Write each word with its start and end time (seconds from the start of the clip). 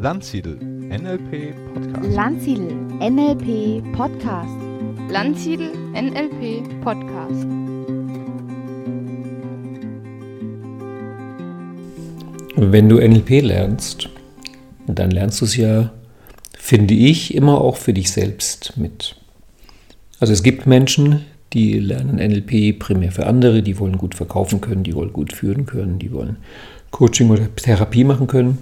Landsiedel 0.00 0.56
NLP 0.60 1.56
Podcast. 1.74 2.14
Landsiedel 2.14 2.70
NLP 3.00 3.82
Podcast. 3.92 4.56
Landsiedel 5.10 5.72
NLP 5.92 6.62
Podcast. 6.84 7.44
Wenn 12.54 12.88
du 12.88 13.00
NLP 13.00 13.42
lernst, 13.42 14.08
dann 14.86 15.10
lernst 15.10 15.40
du 15.40 15.46
es 15.46 15.56
ja, 15.56 15.90
finde 16.56 16.94
ich, 16.94 17.34
immer 17.34 17.60
auch 17.60 17.76
für 17.76 17.92
dich 17.92 18.12
selbst 18.12 18.74
mit. 18.76 19.16
Also 20.20 20.32
es 20.32 20.44
gibt 20.44 20.64
Menschen, 20.64 21.24
die 21.52 21.80
lernen 21.80 22.18
NLP 22.18 22.78
primär 22.78 23.10
für 23.10 23.26
andere, 23.26 23.64
die 23.64 23.80
wollen 23.80 23.98
gut 23.98 24.14
verkaufen 24.14 24.60
können, 24.60 24.84
die 24.84 24.94
wollen 24.94 25.12
gut 25.12 25.32
führen 25.32 25.66
können, 25.66 25.98
die 25.98 26.12
wollen 26.12 26.36
Coaching 26.92 27.30
oder 27.30 27.52
Therapie 27.56 28.04
machen 28.04 28.28
können. 28.28 28.58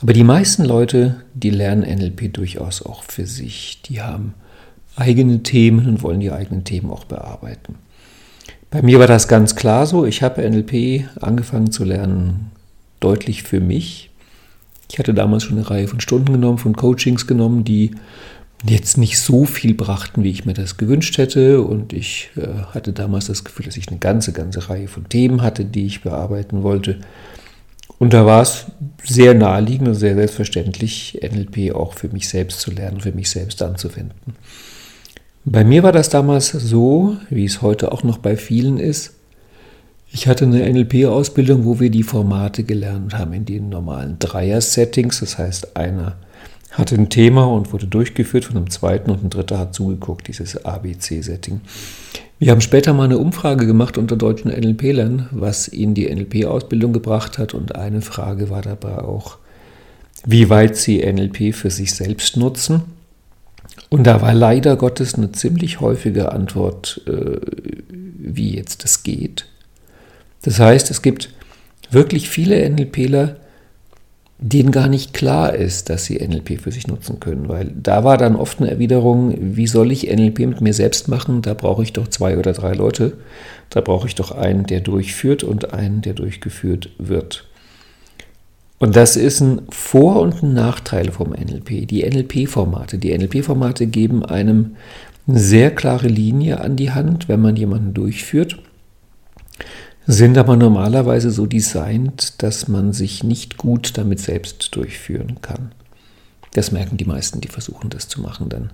Aber 0.00 0.12
die 0.12 0.24
meisten 0.24 0.64
Leute, 0.64 1.22
die 1.34 1.50
lernen 1.50 1.82
NLP 1.82 2.32
durchaus 2.32 2.82
auch 2.82 3.04
für 3.04 3.26
sich. 3.26 3.80
Die 3.86 4.02
haben 4.02 4.34
eigene 4.96 5.42
Themen 5.42 5.86
und 5.86 6.02
wollen 6.02 6.20
die 6.20 6.32
eigenen 6.32 6.64
Themen 6.64 6.90
auch 6.90 7.04
bearbeiten. 7.04 7.76
Bei 8.70 8.82
mir 8.82 8.98
war 8.98 9.06
das 9.06 9.28
ganz 9.28 9.54
klar 9.54 9.86
so. 9.86 10.04
Ich 10.04 10.22
habe 10.22 10.48
NLP 10.48 11.04
angefangen 11.20 11.70
zu 11.70 11.84
lernen, 11.84 12.50
deutlich 13.00 13.44
für 13.44 13.60
mich. 13.60 14.10
Ich 14.90 14.98
hatte 14.98 15.14
damals 15.14 15.44
schon 15.44 15.58
eine 15.58 15.70
Reihe 15.70 15.88
von 15.88 16.00
Stunden 16.00 16.32
genommen, 16.32 16.58
von 16.58 16.74
Coachings 16.74 17.26
genommen, 17.26 17.64
die 17.64 17.92
jetzt 18.66 18.98
nicht 18.98 19.18
so 19.18 19.44
viel 19.44 19.74
brachten, 19.74 20.24
wie 20.24 20.30
ich 20.30 20.44
mir 20.44 20.54
das 20.54 20.76
gewünscht 20.76 21.18
hätte. 21.18 21.62
Und 21.62 21.92
ich 21.92 22.30
äh, 22.36 22.64
hatte 22.72 22.92
damals 22.92 23.26
das 23.26 23.44
Gefühl, 23.44 23.66
dass 23.66 23.76
ich 23.76 23.88
eine 23.88 23.98
ganze, 23.98 24.32
ganze 24.32 24.68
Reihe 24.68 24.88
von 24.88 25.08
Themen 25.08 25.42
hatte, 25.42 25.64
die 25.64 25.86
ich 25.86 26.02
bearbeiten 26.02 26.62
wollte. 26.62 26.98
Und 27.98 28.12
da 28.12 28.26
war 28.26 28.42
es 28.42 28.66
sehr 29.04 29.34
naheliegend 29.34 29.88
und 29.88 29.94
sehr 29.94 30.14
selbstverständlich, 30.14 31.20
NLP 31.22 31.74
auch 31.74 31.94
für 31.94 32.08
mich 32.08 32.28
selbst 32.28 32.60
zu 32.60 32.70
lernen, 32.70 33.00
für 33.00 33.12
mich 33.12 33.30
selbst 33.30 33.62
anzuwenden. 33.62 34.34
Bei 35.44 35.62
mir 35.62 35.82
war 35.82 35.92
das 35.92 36.08
damals 36.08 36.50
so, 36.50 37.16
wie 37.28 37.44
es 37.44 37.60
heute 37.60 37.92
auch 37.92 38.02
noch 38.02 38.18
bei 38.18 38.36
vielen 38.36 38.78
ist. 38.78 39.14
Ich 40.10 40.26
hatte 40.26 40.44
eine 40.44 40.66
NLP-Ausbildung, 40.72 41.64
wo 41.64 41.80
wir 41.80 41.90
die 41.90 42.02
Formate 42.02 42.62
gelernt 42.62 43.18
haben 43.18 43.32
in 43.32 43.44
den 43.44 43.68
normalen 43.68 44.18
Dreier-Settings. 44.18 45.20
Das 45.20 45.38
heißt, 45.38 45.76
einer 45.76 46.16
hatte 46.74 46.96
ein 46.96 47.08
Thema 47.08 47.44
und 47.44 47.72
wurde 47.72 47.86
durchgeführt 47.86 48.44
von 48.44 48.56
einem 48.56 48.70
zweiten 48.70 49.10
und 49.10 49.24
ein 49.24 49.30
dritter 49.30 49.58
hat 49.58 49.74
zugeguckt, 49.74 50.28
dieses 50.28 50.64
ABC-Setting. 50.64 51.60
Wir 52.38 52.50
haben 52.50 52.60
später 52.60 52.92
mal 52.92 53.04
eine 53.04 53.18
Umfrage 53.18 53.66
gemacht 53.66 53.96
unter 53.96 54.16
deutschen 54.16 54.50
NLP-Lern, 54.50 55.28
was 55.30 55.68
ihnen 55.68 55.94
die 55.94 56.12
NLP-Ausbildung 56.12 56.92
gebracht 56.92 57.38
hat. 57.38 57.54
Und 57.54 57.76
eine 57.76 58.02
Frage 58.02 58.50
war 58.50 58.60
dabei 58.60 58.98
auch, 58.98 59.38
wie 60.26 60.50
weit 60.50 60.76
sie 60.76 60.98
NLP 61.00 61.54
für 61.54 61.70
sich 61.70 61.94
selbst 61.94 62.36
nutzen. 62.36 62.82
Und 63.88 64.04
da 64.06 64.20
war 64.20 64.34
leider 64.34 64.76
Gottes 64.76 65.14
eine 65.14 65.30
ziemlich 65.30 65.80
häufige 65.80 66.32
Antwort, 66.32 67.00
äh, 67.06 67.38
wie 67.88 68.56
jetzt 68.56 68.82
das 68.82 69.04
geht. 69.04 69.46
Das 70.42 70.58
heißt, 70.58 70.90
es 70.90 71.02
gibt 71.02 71.30
wirklich 71.90 72.28
viele 72.28 72.68
NLPler, 72.68 73.36
denen 74.38 74.72
gar 74.72 74.88
nicht 74.88 75.14
klar 75.14 75.54
ist, 75.54 75.90
dass 75.90 76.04
sie 76.04 76.16
NLP 76.16 76.60
für 76.60 76.72
sich 76.72 76.86
nutzen 76.86 77.20
können. 77.20 77.48
Weil 77.48 77.72
da 77.74 78.04
war 78.04 78.18
dann 78.18 78.36
oft 78.36 78.60
eine 78.60 78.70
Erwiderung, 78.70 79.34
wie 79.38 79.66
soll 79.66 79.92
ich 79.92 80.10
NLP 80.10 80.40
mit 80.40 80.60
mir 80.60 80.74
selbst 80.74 81.08
machen? 81.08 81.40
Da 81.42 81.54
brauche 81.54 81.82
ich 81.82 81.92
doch 81.92 82.08
zwei 82.08 82.36
oder 82.36 82.52
drei 82.52 82.72
Leute. 82.72 83.16
Da 83.70 83.80
brauche 83.80 84.08
ich 84.08 84.14
doch 84.14 84.32
einen, 84.32 84.66
der 84.66 84.80
durchführt 84.80 85.44
und 85.44 85.72
einen, 85.72 86.02
der 86.02 86.14
durchgeführt 86.14 86.90
wird. 86.98 87.48
Und 88.78 88.96
das 88.96 89.16
ist 89.16 89.40
ein 89.40 89.62
Vor- 89.70 90.20
und 90.20 90.42
ein 90.42 90.52
Nachteil 90.52 91.12
vom 91.12 91.30
NLP. 91.30 91.86
Die 91.86 92.02
NLP-Formate. 92.04 92.98
Die 92.98 93.16
NLP-Formate 93.16 93.86
geben 93.86 94.24
einem 94.24 94.76
eine 95.26 95.38
sehr 95.38 95.70
klare 95.70 96.08
Linie 96.08 96.60
an 96.60 96.76
die 96.76 96.90
Hand, 96.90 97.28
wenn 97.28 97.40
man 97.40 97.56
jemanden 97.56 97.94
durchführt 97.94 98.58
sind 100.06 100.36
aber 100.36 100.56
normalerweise 100.56 101.30
so 101.30 101.46
designt, 101.46 102.42
dass 102.42 102.68
man 102.68 102.92
sich 102.92 103.24
nicht 103.24 103.56
gut 103.56 103.96
damit 103.96 104.20
selbst 104.20 104.74
durchführen 104.76 105.38
kann. 105.40 105.72
Das 106.52 106.72
merken 106.72 106.96
die 106.96 107.04
meisten, 107.04 107.40
die 107.40 107.48
versuchen 107.48 107.90
das 107.90 108.08
zu 108.08 108.20
machen. 108.20 108.48
Dann 108.48 108.70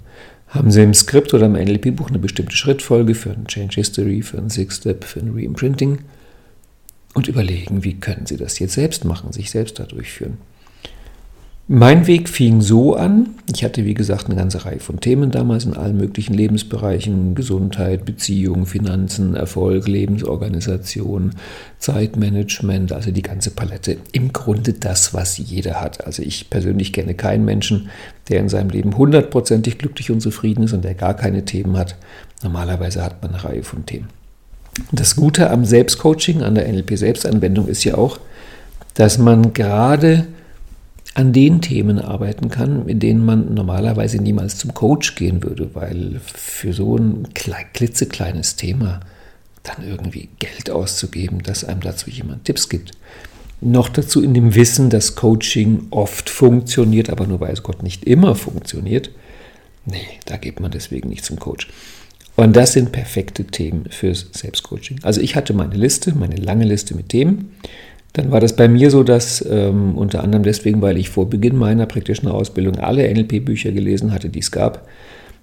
haben 0.49 0.71
sie 0.71 0.83
im 0.83 0.95
Skript 0.95 1.33
oder 1.33 1.47
im 1.47 1.53
NLP-Buch 1.53 2.09
eine 2.09 2.19
bestimmte 2.19 2.57
Schrittfolge 2.57 3.15
für 3.15 3.31
ein 3.31 3.47
Change 3.47 3.77
History, 3.77 4.23
für 4.23 4.39
ein 4.39 4.51
Six-Step, 4.51 5.05
für 5.05 5.21
ein 5.21 5.33
Reimprinting 5.35 6.01
und 7.15 7.29
überlegen, 7.29 7.85
wie 7.85 7.95
können 7.95 8.27
sie 8.27 8.37
das 8.37 8.59
jetzt 8.59 8.75
selbst 8.75 9.05
machen, 9.05 9.33
sich 9.33 9.51
selbst 9.51 9.79
da 9.79 9.85
durchführen. 9.85 10.39
Mein 11.73 12.09
Weg 12.09 12.29
fing 12.29 12.63
so 12.63 12.97
an. 12.97 13.37
Ich 13.47 13.63
hatte, 13.63 13.85
wie 13.85 13.95
gesagt, 13.95 14.27
eine 14.27 14.35
ganze 14.35 14.65
Reihe 14.65 14.81
von 14.81 14.99
Themen 14.99 15.31
damals 15.31 15.67
in 15.67 15.75
allen 15.75 15.97
möglichen 15.97 16.35
Lebensbereichen. 16.35 17.37
Gesundheit, 17.37 18.05
Beziehung, 18.05 18.67
Finanzen, 18.67 19.37
Erfolg, 19.37 19.87
Lebensorganisation, 19.87 21.37
Zeitmanagement, 21.79 22.91
also 22.91 23.13
die 23.13 23.23
ganze 23.23 23.53
Palette. 23.53 23.99
Im 24.11 24.33
Grunde 24.33 24.73
das, 24.73 25.15
was 25.15 25.39
jeder 25.39 25.81
hat. 25.81 26.05
Also 26.05 26.25
ich 26.25 26.51
persönlich 26.51 26.93
kenne 26.93 27.15
keinen 27.15 27.45
Menschen, 27.45 27.89
der 28.29 28.41
in 28.41 28.49
seinem 28.49 28.71
Leben 28.71 28.97
hundertprozentig 28.97 29.79
glücklich 29.79 30.11
und 30.11 30.21
zufrieden 30.21 30.65
ist 30.65 30.73
und 30.73 30.83
der 30.83 30.95
gar 30.95 31.15
keine 31.15 31.45
Themen 31.45 31.77
hat. 31.77 31.95
Normalerweise 32.43 33.05
hat 33.05 33.23
man 33.23 33.31
eine 33.31 33.45
Reihe 33.45 33.63
von 33.63 33.87
Themen. 33.87 34.09
Das 34.91 35.15
Gute 35.15 35.51
am 35.51 35.65
Selbstcoaching, 35.65 36.43
an 36.43 36.57
der 36.57 36.67
NLP-Selbstanwendung 36.67 37.69
ist 37.69 37.85
ja 37.85 37.95
auch, 37.95 38.19
dass 38.95 39.19
man 39.19 39.53
gerade 39.53 40.27
an 41.15 41.33
den 41.33 41.61
Themen 41.61 41.99
arbeiten 41.99 42.51
kann, 42.51 42.87
in 42.89 43.01
denen 43.01 43.25
man 43.25 43.55
normalerweise 43.55 44.19
niemals 44.19 44.59
zum 44.59 44.75
Coach 44.75 45.17
gehen 45.17 45.43
würde, 45.43 45.75
weil 45.75 46.21
für 46.25 46.73
so 46.73 46.97
ein 46.97 47.29
klitzekleines 47.35 48.57
Thema 48.57 49.01
dann 49.63 49.87
irgendwie 49.87 50.29
Geld 50.39 50.71
auszugeben, 50.71 51.43
dass 51.43 51.65
einem 51.65 51.81
dazu 51.81 52.11
jemand 52.11 52.45
Tipps 52.45 52.69
gibt. 52.69 52.93
Noch 53.61 53.89
dazu 53.91 54.23
in 54.23 54.33
dem 54.33 54.55
Wissen, 54.55 54.89
dass 54.89 55.17
Coaching 55.17 55.89
oft 55.91 56.31
funktioniert, 56.31 57.11
aber 57.11 57.27
nur 57.27 57.41
weiß 57.41 57.63
Gott 57.63 57.83
nicht 57.83 58.05
immer 58.05 58.35
funktioniert. 58.35 59.11
Nee, 59.85 60.07
da 60.25 60.37
geht 60.39 60.61
man 60.61 60.71
deswegen 60.71 61.09
nicht 61.09 61.25
zum 61.25 61.39
Coach. 61.39 61.69
Und 62.37 62.57
das 62.57 62.73
sind 62.73 62.93
perfekte 62.93 63.45
Themen 63.45 63.87
fürs 63.91 64.29
Selbstcoaching. 64.33 65.01
Also 65.03 65.21
ich 65.21 65.37
hatte 65.37 65.53
meine 65.53 65.75
Liste, 65.75 66.15
meine 66.15 66.37
lange 66.37 66.65
Liste 66.65 66.95
mit 66.95 67.11
Themen. 67.11 67.55
Dann 68.13 68.31
war 68.33 68.41
das 68.41 68.57
bei 68.57 68.69
mir 68.69 68.91
so, 68.91 69.03
dass 69.03 69.45
ähm, 69.49 69.97
unter 69.97 70.25
anderem 70.25 70.43
deswegen, 70.43 70.83
weil 70.83 70.99
ich 70.99 71.11
vor 71.11 71.31
Beginn 71.31 71.57
meiner 71.57 71.87
praktischen 71.87 72.29
Ausbildung 72.29 72.79
alle 72.79 73.09
NLP-Bücher 73.13 73.71
gelesen 73.71 74.13
hatte, 74.13 74.29
die 74.29 74.41
es 74.41 74.51
gab, 74.51 74.89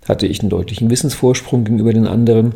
hatte 0.08 0.28
ich 0.28 0.42
einen 0.42 0.50
deutlichen 0.50 0.90
Wissensvorsprung 0.90 1.64
gegenüber 1.64 1.94
den 1.94 2.08
anderen, 2.08 2.56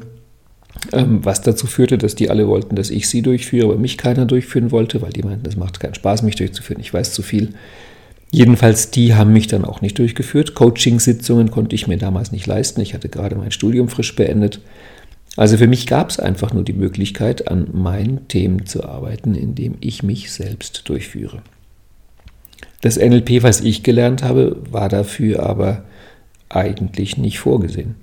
ähm, 0.92 1.24
was 1.24 1.42
dazu 1.42 1.66
führte, 1.68 1.98
dass 1.98 2.16
die 2.16 2.30
alle 2.30 2.48
wollten, 2.48 2.76
dass 2.76 2.90
ich 2.90 3.08
sie 3.08 3.22
durchführe, 3.22 3.68
aber 3.68 3.78
mich 3.78 3.98
keiner 3.98 4.26
durchführen 4.26 4.72
wollte, 4.72 5.02
weil 5.02 5.12
die 5.12 5.24
meinten, 5.24 5.44
das 5.44 5.56
macht 5.56 5.80
keinen 5.80 5.96
Spaß, 5.96 6.24
mich 6.24 6.36
durchzuführen, 6.36 6.82
ich 6.82 6.94
weiß 6.94 7.14
zu 7.14 7.22
viel. 7.22 7.54
Jedenfalls, 8.34 8.92
die 8.92 9.14
haben 9.14 9.34
mich 9.34 9.48
dann 9.48 9.66
auch 9.66 9.82
nicht 9.82 10.00
durchgeführt. 10.00 10.56
Coaching-Sitzungen 10.56 11.52
konnte 11.52 11.76
ich 11.76 11.88
mir 11.88 11.98
damals 11.98 12.32
nicht 12.32 12.48
leisten. 12.48 12.80
Ich 12.80 12.94
hatte 12.94 13.10
gerade 13.10 13.36
mein 13.36 13.52
Studium 13.52 13.90
frisch 13.90 14.16
beendet. 14.16 14.62
Also 15.38 15.58
für 15.58 15.68
mich 15.68 15.88
gab 15.88 16.10
es 16.10 16.20
einfach 16.20 16.54
nur 16.54 16.64
die 16.64 16.74
Möglichkeit, 16.74 17.48
an 17.48 17.70
meinen 17.74 18.28
Themen 18.28 18.66
zu 18.66 18.84
arbeiten, 18.84 19.36
indem 19.36 19.76
ich 19.80 20.04
mich 20.04 20.32
selbst 20.32 20.88
durchführe. 20.90 21.42
Das 22.82 22.98
NLP, 22.98 23.44
was 23.44 23.62
ich 23.62 23.84
gelernt 23.84 24.24
habe, 24.24 24.58
war 24.70 24.90
dafür 24.90 25.44
aber 25.44 25.86
eigentlich 26.50 27.18
nicht 27.18 27.40
vorgesehen. 27.40 27.96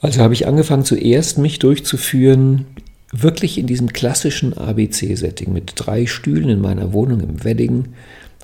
Also 0.00 0.20
habe 0.20 0.34
ich 0.34 0.46
angefangen 0.46 0.84
zuerst 0.84 1.38
mich 1.38 1.58
durchzuführen, 1.58 2.66
wirklich 3.12 3.58
in 3.58 3.66
diesem 3.66 3.92
klassischen 3.92 4.56
ABC-Setting 4.56 5.52
mit 5.52 5.72
drei 5.76 6.06
Stühlen 6.06 6.48
in 6.48 6.60
meiner 6.60 6.92
Wohnung 6.92 7.20
im 7.20 7.44
Wedding, 7.44 7.88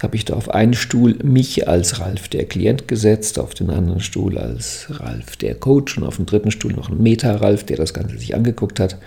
habe 0.03 0.17
ich 0.17 0.25
da 0.25 0.35
auf 0.35 0.50
einen 0.50 0.75
Stuhl 0.75 1.17
mich 1.23 1.69
als 1.69 2.00
Ralf 2.00 2.29
der 2.29 2.45
Klient 2.45 2.89
gesetzt, 2.89 3.39
auf 3.39 3.55
den 3.55 3.71
anderen 3.71 4.00
Stuhl 4.00 4.39
als 4.39 4.87
Ralf 4.91 5.37
der 5.37 5.55
Coach 5.55 5.99
und 5.99 6.05
auf 6.05 6.17
dem 6.17 6.27
dritten 6.27 6.50
Stuhl 6.50 6.73
noch 6.73 6.91
einen 6.91 7.03
Meta-Ralf, 7.03 7.65
der 7.65 7.77
das 7.77 7.95
Ganze 7.95 8.19
sich 8.19 8.35
angeguckt 8.35 8.81
hat. 8.81 8.99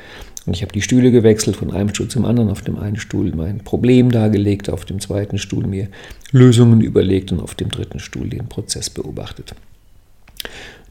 Und 0.45 0.55
ich 0.55 0.63
habe 0.63 0.73
die 0.73 0.81
Stühle 0.81 1.11
gewechselt 1.11 1.55
von 1.55 1.71
einem 1.71 1.89
Stuhl 1.89 2.07
zum 2.07 2.25
anderen, 2.25 2.49
auf 2.49 2.61
dem 2.61 2.77
einen 2.77 2.97
Stuhl 2.97 3.31
mein 3.35 3.59
Problem 3.59 4.11
dargelegt, 4.11 4.69
auf 4.69 4.85
dem 4.85 4.99
zweiten 4.99 5.37
Stuhl 5.37 5.67
mir 5.67 5.87
Lösungen 6.31 6.81
überlegt 6.81 7.31
und 7.31 7.39
auf 7.39 7.55
dem 7.55 7.69
dritten 7.69 7.99
Stuhl 7.99 8.29
den 8.29 8.47
Prozess 8.47 8.89
beobachtet. 8.89 9.53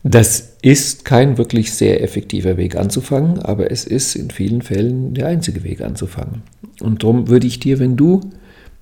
Das 0.02 0.56
ist 0.62 1.04
kein 1.04 1.36
wirklich 1.36 1.74
sehr 1.74 2.02
effektiver 2.02 2.56
Weg 2.56 2.76
anzufangen, 2.76 3.38
aber 3.40 3.70
es 3.70 3.84
ist 3.84 4.14
in 4.14 4.30
vielen 4.30 4.62
Fällen 4.62 5.12
der 5.12 5.26
einzige 5.26 5.62
Weg 5.62 5.82
anzufangen. 5.82 6.42
Und 6.80 7.02
darum 7.02 7.28
würde 7.28 7.46
ich 7.46 7.60
dir, 7.60 7.78
wenn 7.78 7.96
du 7.96 8.20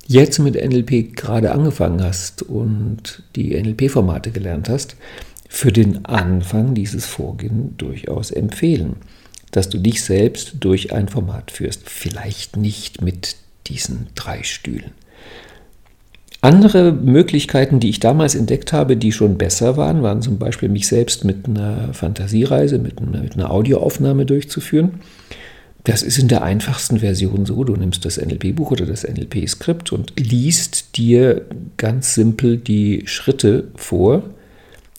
jetzt 0.09 0.39
mit 0.39 0.57
NLP 0.57 1.15
gerade 1.15 1.53
angefangen 1.53 2.03
hast 2.03 2.43
und 2.43 3.23
die 3.37 3.55
NLP-Formate 3.55 4.33
gelernt 4.33 4.69
hast, 4.69 4.97
für 5.49 5.71
den 5.71 6.05
Anfang 6.07 6.75
dieses 6.75 7.07
Vorgehen 7.07 7.75
durchaus 7.79 8.31
empfehlen, 8.31 8.97
dass 9.51 9.69
du 9.69 9.79
dich 9.79 10.03
selbst 10.03 10.57
durch 10.61 10.93
ein 10.93 11.09
Format 11.09 11.51
führst. 11.51 11.89
Vielleicht 11.89 12.57
nicht 12.57 13.03
mit 13.03 13.37
diesen 13.67 14.09
drei 14.15 14.43
Stühlen. 14.43 14.93
Andere 16.41 16.93
Möglichkeiten, 16.93 17.81
die 17.81 17.91
ich 17.91 18.01
damals 18.01 18.35
entdeckt 18.35 18.73
habe, 18.73 18.97
die 18.97 19.11
schon 19.13 19.39
besser 19.39 19.77
waren, 19.77 20.03
waren 20.03 20.23
zum 20.23 20.39
Beispiel 20.39 20.69
mich 20.69 20.87
selbst 20.87 21.25
mit 21.25 21.47
einer 21.47 21.93
Fantasiereise, 21.93 22.79
mit 22.79 22.99
einer, 22.99 23.23
mit 23.23 23.35
einer 23.35 23.51
Audioaufnahme 23.51 24.25
durchzuführen. 24.25 25.01
Das 25.89 26.03
ist 26.03 26.19
in 26.19 26.29
der 26.29 26.43
einfachsten 26.43 26.99
Version 26.99 27.47
so, 27.47 27.65
du 27.65 27.75
nimmst 27.75 28.05
das 28.05 28.19
NLP-Buch 28.19 28.73
oder 28.73 28.85
das 28.85 29.05
NLP-Skript 29.05 29.91
und 29.91 30.13
liest 30.21 30.99
dir 30.99 31.47
ganz 31.79 32.13
simpel 32.13 32.59
die 32.59 33.05
Schritte 33.07 33.69
vor, 33.75 34.23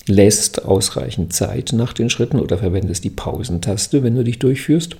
lässt 0.07 0.65
ausreichend 0.65 1.31
Zeit 1.31 1.73
nach 1.73 1.93
den 1.93 2.09
Schritten 2.09 2.39
oder 2.39 2.57
verwendest 2.57 3.03
die 3.03 3.11
Pausentaste, 3.11 4.01
wenn 4.01 4.15
du 4.15 4.23
dich 4.23 4.39
durchführst 4.39 4.95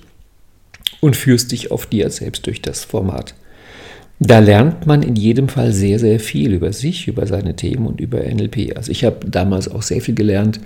und 1.00 1.16
führst 1.16 1.50
dich 1.50 1.72
auf 1.72 1.86
dir 1.86 2.08
selbst 2.10 2.46
durch 2.46 2.62
das 2.62 2.84
Format. 2.84 3.34
Da 4.22 4.38
lernt 4.38 4.86
man 4.86 5.02
in 5.02 5.16
jedem 5.16 5.48
Fall 5.48 5.72
sehr, 5.72 5.98
sehr 5.98 6.20
viel 6.20 6.52
über 6.52 6.74
sich, 6.74 7.08
über 7.08 7.26
seine 7.26 7.56
Themen 7.56 7.86
und 7.86 8.00
über 8.02 8.18
NLP. 8.18 8.76
Also 8.76 8.92
ich 8.92 9.02
habe 9.04 9.26
damals 9.26 9.66
auch 9.66 9.80
sehr 9.80 10.02
viel 10.02 10.14
gelernt, 10.14 10.60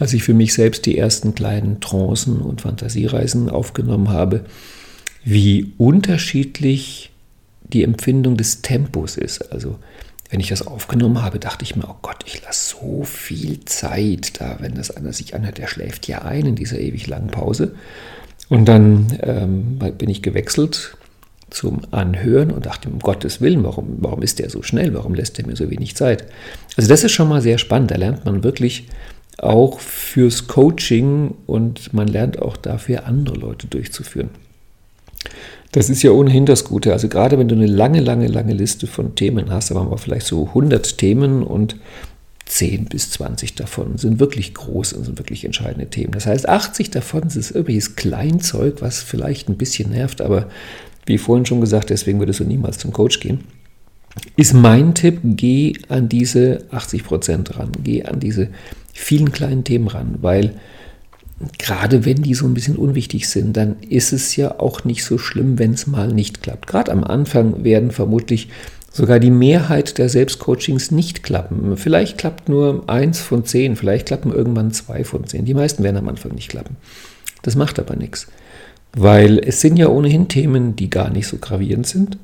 als 0.00 0.12
ich 0.12 0.24
für 0.24 0.34
mich 0.34 0.52
selbst 0.52 0.86
die 0.86 0.98
ersten 0.98 1.32
kleinen 1.32 1.80
Trancen 1.80 2.40
und 2.40 2.62
Fantasiereisen 2.62 3.48
aufgenommen 3.48 4.08
habe, 4.08 4.44
wie 5.24 5.72
unterschiedlich 5.78 7.12
die 7.62 7.84
Empfindung 7.84 8.36
des 8.36 8.62
Tempos 8.62 9.16
ist. 9.16 9.52
Also 9.52 9.78
wenn 10.28 10.40
ich 10.40 10.48
das 10.48 10.66
aufgenommen 10.66 11.22
habe, 11.22 11.38
dachte 11.38 11.62
ich 11.64 11.76
mir, 11.76 11.88
oh 11.88 11.96
Gott, 12.02 12.24
ich 12.26 12.42
lasse 12.42 12.74
so 12.74 13.04
viel 13.04 13.64
Zeit 13.66 14.40
da, 14.40 14.56
wenn 14.58 14.74
das 14.74 14.90
einer 14.90 15.12
sich 15.12 15.32
anhört, 15.36 15.58
der 15.58 15.68
schläft 15.68 16.08
ja 16.08 16.22
ein 16.22 16.44
in 16.44 16.56
dieser 16.56 16.80
ewig 16.80 17.06
langen 17.06 17.28
Pause. 17.28 17.76
Und 18.48 18.66
dann 18.66 19.16
ähm, 19.22 19.78
bin 19.96 20.08
ich 20.08 20.22
gewechselt 20.22 20.96
zum 21.50 21.82
Anhören 21.92 22.50
und 22.50 22.66
dachte, 22.66 22.88
um 22.88 22.98
Gottes 22.98 23.40
Willen, 23.40 23.62
warum, 23.62 23.98
warum 24.00 24.22
ist 24.22 24.38
der 24.38 24.50
so 24.50 24.62
schnell? 24.62 24.94
Warum 24.94 25.14
lässt 25.14 25.38
er 25.38 25.46
mir 25.46 25.56
so 25.56 25.70
wenig 25.70 25.94
Zeit? 25.94 26.24
Also 26.76 26.88
das 26.88 27.04
ist 27.04 27.12
schon 27.12 27.28
mal 27.28 27.40
sehr 27.40 27.58
spannend. 27.58 27.90
Da 27.90 27.96
lernt 27.96 28.24
man 28.24 28.42
wirklich 28.42 28.88
auch 29.38 29.80
fürs 29.80 30.48
Coaching 30.48 31.34
und 31.46 31.92
man 31.92 32.08
lernt 32.08 32.40
auch 32.40 32.56
dafür, 32.56 33.06
andere 33.06 33.36
Leute 33.36 33.66
durchzuführen. 33.66 34.30
Das 35.72 35.90
ist 35.90 36.02
ja 36.02 36.10
ohnehin 36.10 36.46
das 36.46 36.64
Gute. 36.64 36.92
Also 36.92 37.08
gerade 37.08 37.38
wenn 37.38 37.48
du 37.48 37.54
eine 37.54 37.66
lange, 37.66 38.00
lange, 38.00 38.28
lange 38.28 38.54
Liste 38.54 38.86
von 38.86 39.14
Themen 39.14 39.50
hast, 39.50 39.70
aber 39.70 39.84
mal 39.84 39.98
vielleicht 39.98 40.26
so 40.26 40.46
100 40.48 40.98
Themen 40.98 41.42
und 41.42 41.76
10 42.46 42.84
bis 42.86 43.10
20 43.10 43.56
davon 43.56 43.98
sind 43.98 44.20
wirklich 44.20 44.54
groß 44.54 44.92
und 44.94 45.04
sind 45.04 45.18
wirklich 45.18 45.44
entscheidende 45.44 45.90
Themen. 45.90 46.12
Das 46.12 46.26
heißt, 46.26 46.48
80 46.48 46.90
davon 46.90 47.24
ist 47.24 47.50
irgendwelches 47.50 47.96
Kleinzeug, 47.96 48.76
was 48.80 49.02
vielleicht 49.02 49.48
ein 49.48 49.56
bisschen 49.56 49.90
nervt, 49.90 50.20
aber 50.20 50.48
wie 51.06 51.18
vorhin 51.18 51.46
schon 51.46 51.60
gesagt, 51.60 51.90
deswegen 51.90 52.18
würdest 52.18 52.40
du 52.40 52.44
niemals 52.44 52.78
zum 52.78 52.92
Coach 52.92 53.20
gehen. 53.20 53.40
Ist 54.36 54.54
mein 54.54 54.94
Tipp, 54.94 55.20
geh 55.22 55.74
an 55.88 56.08
diese 56.08 56.64
80 56.70 57.04
Prozent 57.04 57.58
ran, 57.58 57.70
geh 57.82 58.04
an 58.04 58.20
diese 58.20 58.48
vielen 58.92 59.30
kleinen 59.30 59.64
Themen 59.64 59.88
ran, 59.88 60.16
weil 60.20 60.54
gerade 61.58 62.06
wenn 62.06 62.22
die 62.22 62.34
so 62.34 62.46
ein 62.46 62.54
bisschen 62.54 62.76
unwichtig 62.76 63.28
sind, 63.28 63.56
dann 63.56 63.76
ist 63.88 64.12
es 64.12 64.34
ja 64.36 64.58
auch 64.58 64.84
nicht 64.84 65.04
so 65.04 65.18
schlimm, 65.18 65.58
wenn 65.58 65.74
es 65.74 65.86
mal 65.86 66.08
nicht 66.08 66.42
klappt. 66.42 66.66
Gerade 66.66 66.92
am 66.92 67.04
Anfang 67.04 67.62
werden 67.62 67.90
vermutlich 67.90 68.48
sogar 68.90 69.20
die 69.20 69.30
Mehrheit 69.30 69.98
der 69.98 70.08
Selbstcoachings 70.08 70.90
nicht 70.90 71.22
klappen. 71.22 71.76
Vielleicht 71.76 72.16
klappt 72.16 72.48
nur 72.48 72.84
eins 72.88 73.20
von 73.20 73.44
zehn, 73.44 73.76
vielleicht 73.76 74.06
klappen 74.06 74.32
irgendwann 74.32 74.72
zwei 74.72 75.04
von 75.04 75.26
zehn. 75.26 75.44
Die 75.44 75.52
meisten 75.52 75.82
werden 75.84 75.98
am 75.98 76.08
Anfang 76.08 76.34
nicht 76.34 76.48
klappen. 76.48 76.76
Das 77.42 77.54
macht 77.54 77.78
aber 77.78 77.96
nichts 77.96 78.28
weil 78.96 79.38
es 79.38 79.60
sind 79.60 79.76
ja 79.76 79.88
ohnehin 79.88 80.26
Themen, 80.26 80.74
die 80.74 80.88
gar 80.88 81.10
nicht 81.10 81.28
so 81.28 81.36
gravierend 81.36 81.86
sind. 81.86 82.18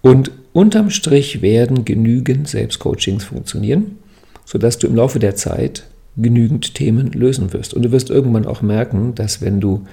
Und 0.00 0.32
unterm 0.54 0.88
Strich 0.88 1.42
werden 1.42 1.84
genügend 1.84 2.48
Selbstcoachings 2.48 3.24
funktionieren, 3.24 3.98
sodass 4.46 4.78
du 4.78 4.86
im 4.86 4.96
Laufe 4.96 5.18
der 5.18 5.36
Zeit 5.36 5.84
genügend 6.16 6.74
Themen 6.74 7.12
lösen 7.12 7.52
wirst. 7.52 7.74
Und 7.74 7.82
du 7.82 7.92
wirst 7.92 8.08
irgendwann 8.08 8.46
auch 8.46 8.62
merken, 8.62 9.14
dass 9.14 9.42
wenn 9.42 9.60
du 9.60 9.86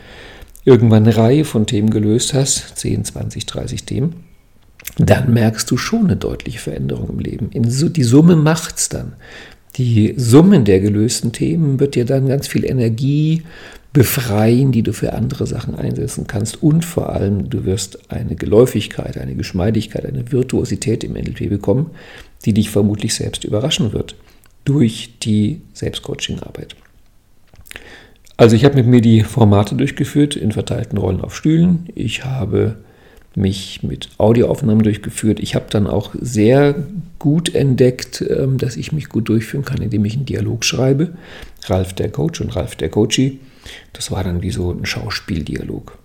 irgendwann 0.64 1.04
eine 1.04 1.18
Reihe 1.18 1.44
von 1.44 1.66
Themen 1.66 1.90
gelöst 1.90 2.34
hast, 2.34 2.78
10, 2.78 3.04
20, 3.04 3.46
30 3.46 3.84
Themen, 3.84 4.24
dann 4.98 5.34
merkst 5.34 5.70
du 5.70 5.76
schon 5.76 6.06
eine 6.06 6.16
deutliche 6.16 6.60
Veränderung 6.60 7.10
im 7.10 7.20
Leben. 7.20 7.50
die 7.54 8.04
Summe 8.04 8.38
macht 8.38 8.78
es 8.78 8.88
dann. 8.88 9.14
Die 9.76 10.14
Summen 10.16 10.64
der 10.64 10.80
gelösten 10.80 11.34
Themen 11.34 11.82
wird 11.82 11.96
dir 11.96 12.06
dann 12.06 12.28
ganz 12.28 12.48
viel 12.48 12.66
Energie, 12.66 13.44
befreien, 13.98 14.72
die 14.72 14.84
du 14.84 14.94
für 14.94 15.14
andere 15.14 15.48
Sachen 15.48 15.74
einsetzen 15.74 16.28
kannst. 16.28 16.62
Und 16.62 16.86
vor 16.86 17.10
allem, 17.10 17.50
du 17.50 17.66
wirst 17.66 18.12
eine 18.12 18.36
Geläufigkeit, 18.36 19.18
eine 19.18 19.34
Geschmeidigkeit, 19.34 20.06
eine 20.06 20.32
Virtuosität 20.32 21.04
im 21.04 21.14
NLP 21.14 21.50
bekommen, 21.50 21.90
die 22.46 22.54
dich 22.54 22.70
vermutlich 22.70 23.16
selbst 23.16 23.44
überraschen 23.44 23.94
wird 23.94 24.14
durch 24.66 25.18
die 25.24 25.62
Selbstcoaching-Arbeit. 25.74 26.76
Also 28.38 28.56
ich 28.56 28.66
habe 28.66 28.76
mit 28.76 28.86
mir 28.86 29.02
die 29.02 29.24
Formate 29.24 29.74
durchgeführt 29.74 30.36
in 30.36 30.52
verteilten 30.52 31.00
Rollen 31.00 31.22
auf 31.22 31.36
Stühlen. 31.36 31.90
Ich 31.96 32.24
habe 32.24 32.76
mich 33.34 33.82
mit 33.82 34.10
Audioaufnahmen 34.20 34.84
durchgeführt. 34.84 35.40
Ich 35.40 35.56
habe 35.56 35.66
dann 35.72 35.88
auch 35.88 36.14
sehr 36.22 36.76
gut 37.18 37.56
entdeckt, 37.56 38.24
ähm, 38.30 38.60
dass 38.60 38.78
ich 38.78 38.92
mich 38.92 39.10
gut 39.10 39.28
durchführen 39.28 39.66
kann, 39.66 39.82
indem 39.82 40.06
ich 40.06 40.14
einen 40.14 40.28
Dialog 40.28 40.66
schreibe. 40.66 41.14
Ralf 41.64 41.94
der 41.94 42.12
Coach 42.12 42.42
und 42.42 42.56
Ralf 42.56 42.76
der 42.76 42.90
Coachie 42.90 43.40
das 43.94 44.12
war 44.12 44.24
dann 44.24 44.42
wie 44.42 44.52
so 44.52 44.72
ein 44.72 44.86
Schauspieldialog. 44.86 45.98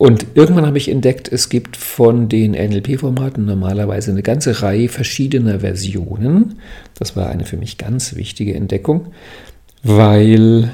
Und 0.00 0.28
irgendwann 0.32 0.64
habe 0.64 0.78
ich 0.78 0.88
entdeckt, 0.88 1.30
es 1.30 1.50
gibt 1.50 1.76
von 1.76 2.30
den 2.30 2.52
NLP-Formaten 2.52 3.44
normalerweise 3.44 4.10
eine 4.10 4.22
ganze 4.22 4.62
Reihe 4.62 4.88
verschiedener 4.88 5.60
Versionen. 5.60 6.58
Das 6.98 7.16
war 7.16 7.28
eine 7.28 7.44
für 7.44 7.58
mich 7.58 7.76
ganz 7.76 8.16
wichtige 8.16 8.54
Entdeckung, 8.54 9.08
weil 9.82 10.70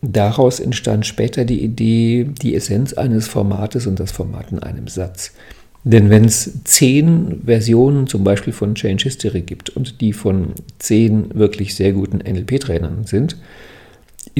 daraus 0.00 0.60
entstand 0.60 1.04
später 1.04 1.44
die 1.44 1.62
Idee, 1.62 2.30
die 2.40 2.54
Essenz 2.54 2.94
eines 2.94 3.28
Formates 3.28 3.86
und 3.86 4.00
das 4.00 4.12
Format 4.12 4.50
in 4.50 4.60
einem 4.60 4.88
Satz. 4.88 5.32
Denn 5.84 6.08
wenn 6.08 6.24
es 6.24 6.64
zehn 6.64 7.42
Versionen 7.44 8.06
zum 8.06 8.24
Beispiel 8.24 8.54
von 8.54 8.74
Change 8.74 9.04
History 9.04 9.42
gibt 9.42 9.70
und 9.70 10.00
die 10.00 10.14
von 10.14 10.52
zehn 10.78 11.34
wirklich 11.34 11.74
sehr 11.74 11.92
guten 11.92 12.18
NLP-Trainern 12.18 13.04
sind, 13.04 13.36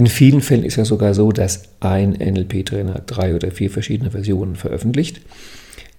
in 0.00 0.06
vielen 0.06 0.41
Fällen 0.41 0.64
ist 0.64 0.76
ja 0.76 0.87
sogar 0.87 1.12
so, 1.12 1.31
dass 1.31 1.64
ein 1.81 2.12
NLP-Trainer 2.12 3.02
drei 3.05 3.35
oder 3.35 3.50
vier 3.50 3.70
verschiedene 3.70 4.11
Versionen 4.11 4.56
veröffentlicht. 4.56 5.21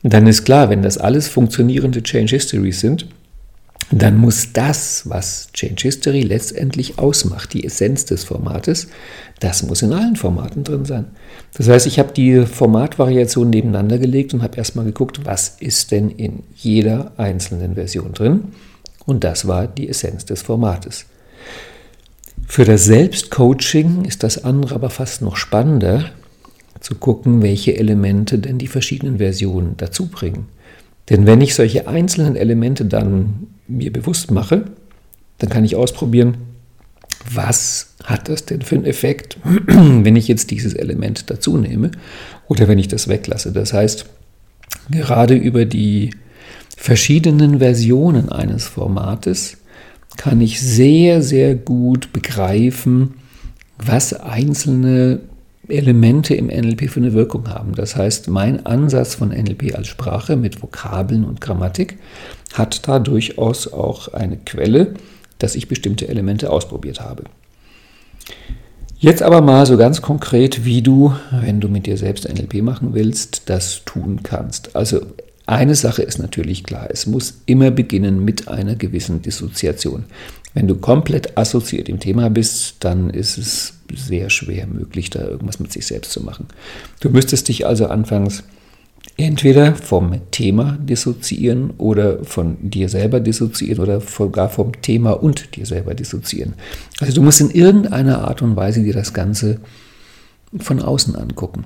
dann 0.01 0.25
ist 0.25 0.43
klar, 0.43 0.71
wenn 0.71 0.81
das 0.81 0.97
alles 0.97 1.27
funktionierende 1.27 2.01
Change 2.01 2.31
Histories 2.35 2.79
sind, 2.79 3.05
dann 3.91 4.17
muss 4.17 4.53
das, 4.53 5.07
was 5.07 5.49
Change 5.53 5.83
History 5.83 6.21
letztendlich 6.21 6.97
ausmacht, 6.97 7.53
die 7.53 7.63
Essenz 7.63 8.05
des 8.05 8.23
Formates, 8.23 8.87
das 9.39 9.61
muss 9.61 9.83
in 9.83 9.93
allen 9.93 10.15
Formaten 10.15 10.63
drin 10.63 10.85
sein. 10.85 11.05
Das 11.53 11.69
heißt, 11.69 11.85
ich 11.85 11.99
habe 11.99 12.11
die 12.11 12.47
Formatvariation 12.47 13.51
nebeneinander 13.51 13.99
gelegt 13.99 14.33
und 14.33 14.41
habe 14.41 14.57
erstmal 14.57 14.85
geguckt, 14.85 15.23
was 15.25 15.57
ist 15.59 15.91
denn 15.91 16.09
in 16.09 16.41
jeder 16.55 17.11
einzelnen 17.17 17.75
Version 17.75 18.13
drin. 18.13 18.45
Und 19.05 19.23
das 19.23 19.47
war 19.47 19.67
die 19.67 19.87
Essenz 19.87 20.25
des 20.25 20.41
Formates. 20.41 21.05
Für 22.51 22.65
das 22.65 22.83
Selbstcoaching 22.83 24.03
ist 24.03 24.23
das 24.23 24.43
andere 24.43 24.75
aber 24.75 24.89
fast 24.89 25.21
noch 25.21 25.37
spannender, 25.37 26.11
zu 26.81 26.95
gucken, 26.95 27.41
welche 27.41 27.77
Elemente 27.77 28.39
denn 28.39 28.57
die 28.57 28.67
verschiedenen 28.67 29.19
Versionen 29.19 29.75
dazu 29.77 30.07
bringen. 30.07 30.49
Denn 31.09 31.25
wenn 31.25 31.39
ich 31.39 31.55
solche 31.55 31.87
einzelnen 31.87 32.35
Elemente 32.35 32.83
dann 32.83 33.47
mir 33.69 33.93
bewusst 33.93 34.31
mache, 34.31 34.65
dann 35.37 35.49
kann 35.49 35.63
ich 35.63 35.77
ausprobieren, 35.77 36.39
was 37.33 37.93
hat 38.03 38.27
das 38.27 38.43
denn 38.43 38.63
für 38.63 38.75
einen 38.75 38.85
Effekt, 38.85 39.37
wenn 39.67 40.17
ich 40.17 40.27
jetzt 40.27 40.51
dieses 40.51 40.73
Element 40.73 41.29
dazu 41.29 41.55
nehme 41.55 41.91
oder 42.49 42.67
wenn 42.67 42.79
ich 42.79 42.89
das 42.89 43.07
weglasse. 43.07 43.53
Das 43.53 43.71
heißt, 43.71 44.07
gerade 44.91 45.35
über 45.35 45.63
die 45.63 46.09
verschiedenen 46.75 47.59
Versionen 47.59 48.29
eines 48.29 48.65
Formates 48.65 49.55
kann 50.17 50.41
ich 50.41 50.61
sehr, 50.61 51.21
sehr 51.21 51.55
gut 51.55 52.13
begreifen, 52.13 53.15
was 53.77 54.13
einzelne 54.13 55.21
Elemente 55.67 56.35
im 56.35 56.47
NLP 56.47 56.89
für 56.89 56.99
eine 56.99 57.13
Wirkung 57.13 57.49
haben. 57.49 57.73
Das 57.75 57.95
heißt, 57.95 58.27
mein 58.27 58.65
Ansatz 58.65 59.15
von 59.15 59.29
NLP 59.29 59.75
als 59.75 59.87
Sprache 59.87 60.35
mit 60.35 60.61
Vokabeln 60.61 61.23
und 61.23 61.41
Grammatik 61.41 61.97
hat 62.53 62.87
da 62.87 62.99
durchaus 62.99 63.71
auch 63.71 64.09
eine 64.09 64.37
Quelle, 64.37 64.95
dass 65.39 65.55
ich 65.55 65.67
bestimmte 65.67 66.07
Elemente 66.07 66.49
ausprobiert 66.49 66.99
habe. 66.99 67.23
Jetzt 68.99 69.23
aber 69.23 69.41
mal 69.41 69.65
so 69.65 69.77
ganz 69.77 70.03
konkret, 70.03 70.63
wie 70.63 70.83
du, 70.83 71.15
wenn 71.31 71.59
du 71.59 71.69
mit 71.69 71.87
dir 71.87 71.97
selbst 71.97 72.31
NLP 72.31 72.61
machen 72.61 72.93
willst, 72.93 73.49
das 73.49 73.83
tun 73.85 74.21
kannst. 74.21 74.75
Also 74.75 75.01
eine 75.51 75.75
Sache 75.75 76.01
ist 76.01 76.19
natürlich 76.19 76.63
klar, 76.63 76.87
es 76.91 77.05
muss 77.05 77.41
immer 77.45 77.71
beginnen 77.71 78.23
mit 78.23 78.47
einer 78.47 78.75
gewissen 78.75 79.21
Dissoziation. 79.21 80.05
Wenn 80.53 80.67
du 80.67 80.75
komplett 80.75 81.37
assoziiert 81.37 81.87
im 81.87 81.99
Thema 81.99 82.29
bist, 82.29 82.75
dann 82.79 83.09
ist 83.09 83.37
es 83.37 83.73
sehr 83.93 84.29
schwer 84.29 84.67
möglich, 84.67 85.09
da 85.09 85.21
irgendwas 85.21 85.59
mit 85.59 85.71
sich 85.71 85.85
selbst 85.85 86.11
zu 86.11 86.21
machen. 86.23 86.47
Du 86.99 87.09
müsstest 87.09 87.47
dich 87.47 87.65
also 87.65 87.87
anfangs 87.87 88.43
Entweder 89.17 89.75
vom 89.75 90.19
Thema 90.31 90.77
dissoziieren 90.79 91.71
oder 91.77 92.23
von 92.23 92.57
dir 92.61 92.87
selber 92.87 93.19
dissoziieren 93.19 93.79
oder 93.79 93.99
sogar 93.99 94.49
vom 94.49 94.81
Thema 94.81 95.11
und 95.11 95.55
dir 95.55 95.65
selber 95.65 95.93
dissoziieren. 95.93 96.53
Also 96.99 97.13
du 97.13 97.21
musst 97.21 97.41
in 97.41 97.51
irgendeiner 97.51 98.27
Art 98.27 98.41
und 98.41 98.55
Weise 98.55 98.81
dir 98.81 98.93
das 98.93 99.13
Ganze 99.13 99.59
von 100.57 100.81
außen 100.81 101.15
angucken. 101.15 101.65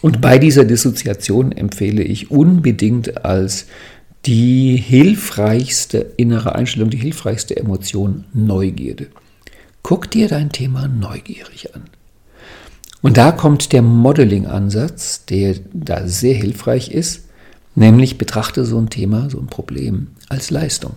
Und 0.00 0.20
bei 0.20 0.38
dieser 0.38 0.64
Dissoziation 0.64 1.52
empfehle 1.52 2.02
ich 2.02 2.30
unbedingt 2.30 3.24
als 3.24 3.66
die 4.26 4.76
hilfreichste 4.76 5.98
innere 6.16 6.54
Einstellung, 6.54 6.90
die 6.90 6.98
hilfreichste 6.98 7.56
Emotion 7.56 8.24
Neugierde. 8.32 9.08
Guck 9.82 10.10
dir 10.10 10.28
dein 10.28 10.50
Thema 10.50 10.88
neugierig 10.88 11.74
an. 11.74 11.84
Und 13.00 13.16
da 13.16 13.32
kommt 13.32 13.72
der 13.72 13.82
Modeling-Ansatz, 13.82 15.24
der 15.26 15.54
da 15.72 16.06
sehr 16.06 16.34
hilfreich 16.34 16.90
ist, 16.90 17.26
nämlich 17.74 18.18
betrachte 18.18 18.64
so 18.64 18.78
ein 18.78 18.90
Thema, 18.90 19.30
so 19.30 19.38
ein 19.38 19.46
Problem 19.46 20.08
als 20.28 20.50
Leistung. 20.50 20.94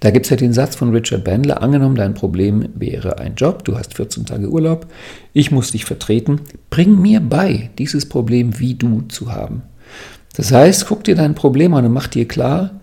Da 0.00 0.10
gibt 0.10 0.26
es 0.26 0.30
ja 0.30 0.36
den 0.36 0.52
Satz 0.52 0.76
von 0.76 0.90
Richard 0.90 1.24
Bandler, 1.24 1.60
angenommen, 1.62 1.96
dein 1.96 2.14
Problem 2.14 2.68
wäre 2.74 3.18
ein 3.18 3.34
Job, 3.34 3.64
du 3.64 3.76
hast 3.76 3.94
14 3.94 4.26
Tage 4.26 4.48
Urlaub, 4.48 4.86
ich 5.32 5.50
muss 5.50 5.72
dich 5.72 5.84
vertreten, 5.84 6.40
bring 6.70 7.00
mir 7.00 7.20
bei, 7.20 7.70
dieses 7.78 8.08
Problem 8.08 8.60
wie 8.60 8.74
du 8.74 9.02
zu 9.08 9.32
haben. 9.32 9.62
Das 10.36 10.52
heißt, 10.52 10.86
guck 10.86 11.02
dir 11.02 11.16
dein 11.16 11.34
Problem 11.34 11.74
an 11.74 11.84
und 11.84 11.92
mach 11.92 12.06
dir 12.06 12.28
klar, 12.28 12.78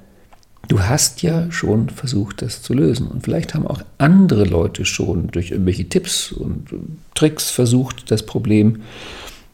du 0.67 0.81
hast 0.81 1.22
ja 1.22 1.50
schon 1.51 1.89
versucht, 1.89 2.41
das 2.41 2.62
zu 2.62 2.74
lösen. 2.74 3.07
Und 3.07 3.24
vielleicht 3.24 3.53
haben 3.53 3.67
auch 3.67 3.81
andere 3.98 4.43
Leute 4.43 4.84
schon 4.84 5.27
durch 5.27 5.51
irgendwelche 5.51 5.88
Tipps 5.88 6.34
und 6.34 6.67
Tricks 7.13 7.51
versucht, 7.51 8.12
das 8.12 8.24
Problem, 8.24 8.81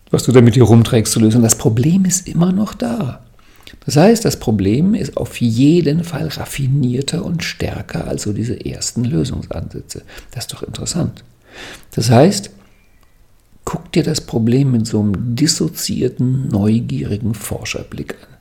was 0.09 0.23
du 0.23 0.31
da 0.31 0.41
mit 0.41 0.55
dir 0.55 0.63
rumträgst, 0.63 1.13
zu 1.13 1.19
lösen. 1.19 1.43
Das 1.43 1.57
Problem 1.57 2.05
ist 2.05 2.27
immer 2.27 2.51
noch 2.51 2.73
da. 2.73 3.21
Das 3.85 3.97
heißt, 3.97 4.23
das 4.23 4.39
Problem 4.39 4.93
ist 4.93 5.17
auf 5.17 5.41
jeden 5.41 6.03
Fall 6.03 6.27
raffinierter 6.27 7.25
und 7.25 7.43
stärker 7.43 8.07
als 8.07 8.23
so 8.23 8.33
diese 8.33 8.63
ersten 8.63 9.03
Lösungsansätze. 9.03 10.03
Das 10.31 10.45
ist 10.45 10.53
doch 10.53 10.63
interessant. 10.63 11.23
Das 11.95 12.09
heißt, 12.09 12.51
guck 13.65 13.91
dir 13.91 14.03
das 14.03 14.21
Problem 14.21 14.71
mit 14.71 14.85
so 14.85 14.99
einem 14.99 15.35
dissoziierten, 15.35 16.47
neugierigen 16.49 17.33
Forscherblick 17.33 18.15
an. 18.21 18.31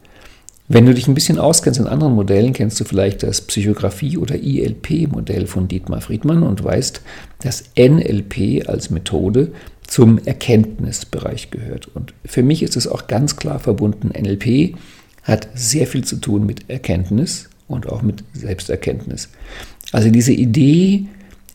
Wenn 0.72 0.86
du 0.86 0.94
dich 0.94 1.08
ein 1.08 1.14
bisschen 1.14 1.40
auskennst 1.40 1.80
in 1.80 1.88
anderen 1.88 2.14
Modellen, 2.14 2.52
kennst 2.52 2.78
du 2.78 2.84
vielleicht 2.84 3.24
das 3.24 3.40
Psychografie- 3.40 4.18
oder 4.18 4.36
ILP-Modell 4.36 5.48
von 5.48 5.66
Dietmar 5.66 6.00
Friedmann 6.00 6.44
und 6.44 6.62
weißt, 6.62 7.00
dass 7.42 7.64
NLP 7.76 8.68
als 8.68 8.88
Methode 8.90 9.50
zum 9.84 10.18
Erkenntnisbereich 10.18 11.50
gehört. 11.50 11.88
Und 11.88 12.14
für 12.24 12.44
mich 12.44 12.62
ist 12.62 12.76
es 12.76 12.86
auch 12.86 13.08
ganz 13.08 13.34
klar 13.34 13.58
verbunden, 13.58 14.10
NLP 14.16 14.76
hat 15.30 15.48
sehr 15.54 15.86
viel 15.86 16.04
zu 16.04 16.16
tun 16.16 16.44
mit 16.44 16.68
Erkenntnis 16.68 17.48
und 17.68 17.88
auch 17.88 18.02
mit 18.02 18.24
Selbsterkenntnis. 18.34 19.28
Also 19.92 20.10
diese 20.10 20.32
Idee, 20.32 21.06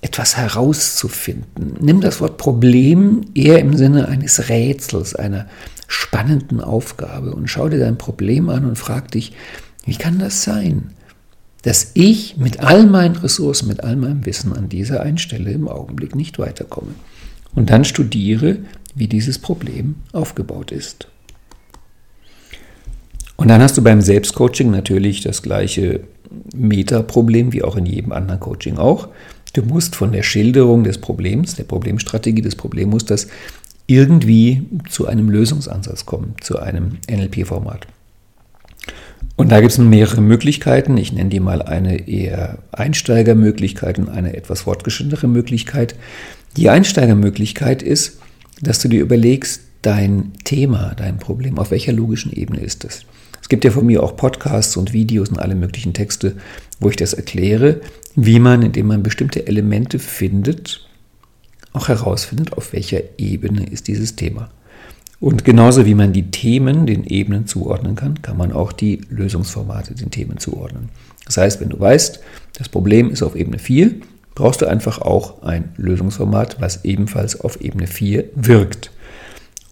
etwas 0.01 0.37
herauszufinden. 0.37 1.77
Nimm 1.79 1.99
das 1.99 2.21
Wort 2.21 2.37
Problem 2.37 3.21
eher 3.33 3.59
im 3.59 3.75
Sinne 3.75 4.07
eines 4.07 4.49
Rätsels, 4.49 5.15
einer 5.15 5.47
spannenden 5.87 6.61
Aufgabe 6.61 7.33
und 7.33 7.49
schau 7.49 7.69
dir 7.69 7.79
dein 7.79 7.97
Problem 7.97 8.49
an 8.49 8.65
und 8.65 8.77
frag 8.77 9.11
dich, 9.11 9.33
wie 9.85 9.95
kann 9.95 10.19
das 10.19 10.43
sein, 10.43 10.91
dass 11.63 11.91
ich 11.95 12.37
mit 12.37 12.59
all 12.59 12.85
meinen 12.85 13.15
Ressourcen, 13.15 13.67
mit 13.67 13.83
all 13.83 13.95
meinem 13.95 14.25
Wissen 14.25 14.53
an 14.53 14.69
dieser 14.69 15.01
einen 15.01 15.17
Stelle 15.17 15.51
im 15.51 15.67
Augenblick 15.67 16.15
nicht 16.15 16.37
weiterkomme. 16.37 16.93
Und 17.55 17.71
dann 17.71 17.83
studiere, 17.83 18.59
wie 18.93 19.07
dieses 19.07 19.39
Problem 19.39 19.95
aufgebaut 20.11 20.71
ist. 20.71 21.07
Und 23.37 23.49
dann 23.49 23.61
hast 23.61 23.77
du 23.77 23.83
beim 23.83 24.01
Selbstcoaching 24.01 24.71
natürlich 24.71 25.21
das 25.21 25.41
gleiche 25.41 26.01
Metaproblem 26.55 27.53
wie 27.53 27.63
auch 27.63 27.75
in 27.75 27.85
jedem 27.85 28.11
anderen 28.11 28.39
Coaching 28.39 28.77
auch. 28.77 29.09
Du 29.53 29.61
musst 29.61 29.95
von 29.95 30.11
der 30.11 30.23
Schilderung 30.23 30.83
des 30.83 30.97
Problems, 30.97 31.55
der 31.55 31.63
Problemstrategie 31.63 32.41
des 32.41 32.55
Problemmusters 32.55 33.27
irgendwie 33.87 34.63
zu 34.89 35.07
einem 35.07 35.29
Lösungsansatz 35.29 36.05
kommen, 36.05 36.35
zu 36.41 36.59
einem 36.59 36.97
NLP-Format. 37.09 37.87
Und 39.35 39.51
da 39.51 39.59
gibt 39.59 39.73
es 39.73 39.77
mehrere 39.77 40.21
Möglichkeiten. 40.21 40.97
Ich 40.97 41.11
nenne 41.11 41.29
die 41.29 41.39
mal 41.39 41.61
eine 41.61 42.07
eher 42.07 42.59
Einsteigermöglichkeit 42.71 43.99
und 43.99 44.09
eine 44.09 44.35
etwas 44.35 44.61
fortgeschrittenere 44.61 45.27
Möglichkeit. 45.27 45.95
Die 46.55 46.69
Einsteigermöglichkeit 46.69 47.83
ist, 47.83 48.19
dass 48.61 48.79
du 48.79 48.87
dir 48.87 49.01
überlegst, 49.01 49.61
dein 49.81 50.31
Thema, 50.45 50.93
dein 50.95 51.17
Problem, 51.17 51.59
auf 51.59 51.71
welcher 51.71 51.91
logischen 51.91 52.31
Ebene 52.31 52.61
ist 52.61 52.85
es? 52.85 53.05
Es 53.45 53.49
gibt 53.49 53.63
ja 53.63 53.69
von 53.69 53.85
mir 53.85 54.01
auch 54.01 54.15
Podcasts 54.15 54.75
und 54.75 54.91
Videos 54.91 55.29
und 55.29 55.37
alle 55.37 55.53
möglichen 55.53 55.93
Texte, 55.93 56.35
wo 56.79 56.89
ich 56.89 56.95
das 56.95 57.13
erkläre, 57.13 57.79
wie 58.15 58.39
man, 58.39 58.63
indem 58.63 58.87
man 58.87 59.03
bestimmte 59.03 59.45
Elemente 59.45 59.99
findet, 59.99 60.89
auch 61.71 61.87
herausfindet, 61.87 62.53
auf 62.53 62.73
welcher 62.73 63.01
Ebene 63.19 63.67
ist 63.67 63.87
dieses 63.87 64.15
Thema. 64.15 64.49
Und 65.19 65.45
genauso 65.45 65.85
wie 65.85 65.93
man 65.93 66.11
die 66.11 66.31
Themen 66.31 66.87
den 66.87 67.03
Ebenen 67.03 67.45
zuordnen 67.45 67.95
kann, 67.95 68.19
kann 68.23 68.35
man 68.35 68.51
auch 68.51 68.71
die 68.71 69.01
Lösungsformate 69.09 69.93
den 69.93 70.09
Themen 70.09 70.39
zuordnen. 70.39 70.89
Das 71.25 71.37
heißt, 71.37 71.61
wenn 71.61 71.69
du 71.69 71.79
weißt, 71.79 72.19
das 72.57 72.67
Problem 72.67 73.11
ist 73.11 73.21
auf 73.21 73.35
Ebene 73.35 73.59
4, 73.59 73.91
brauchst 74.33 74.63
du 74.63 74.65
einfach 74.65 75.03
auch 75.03 75.43
ein 75.43 75.69
Lösungsformat, 75.77 76.59
was 76.61 76.83
ebenfalls 76.83 77.39
auf 77.39 77.61
Ebene 77.61 77.85
4 77.85 78.23
wirkt. 78.33 78.89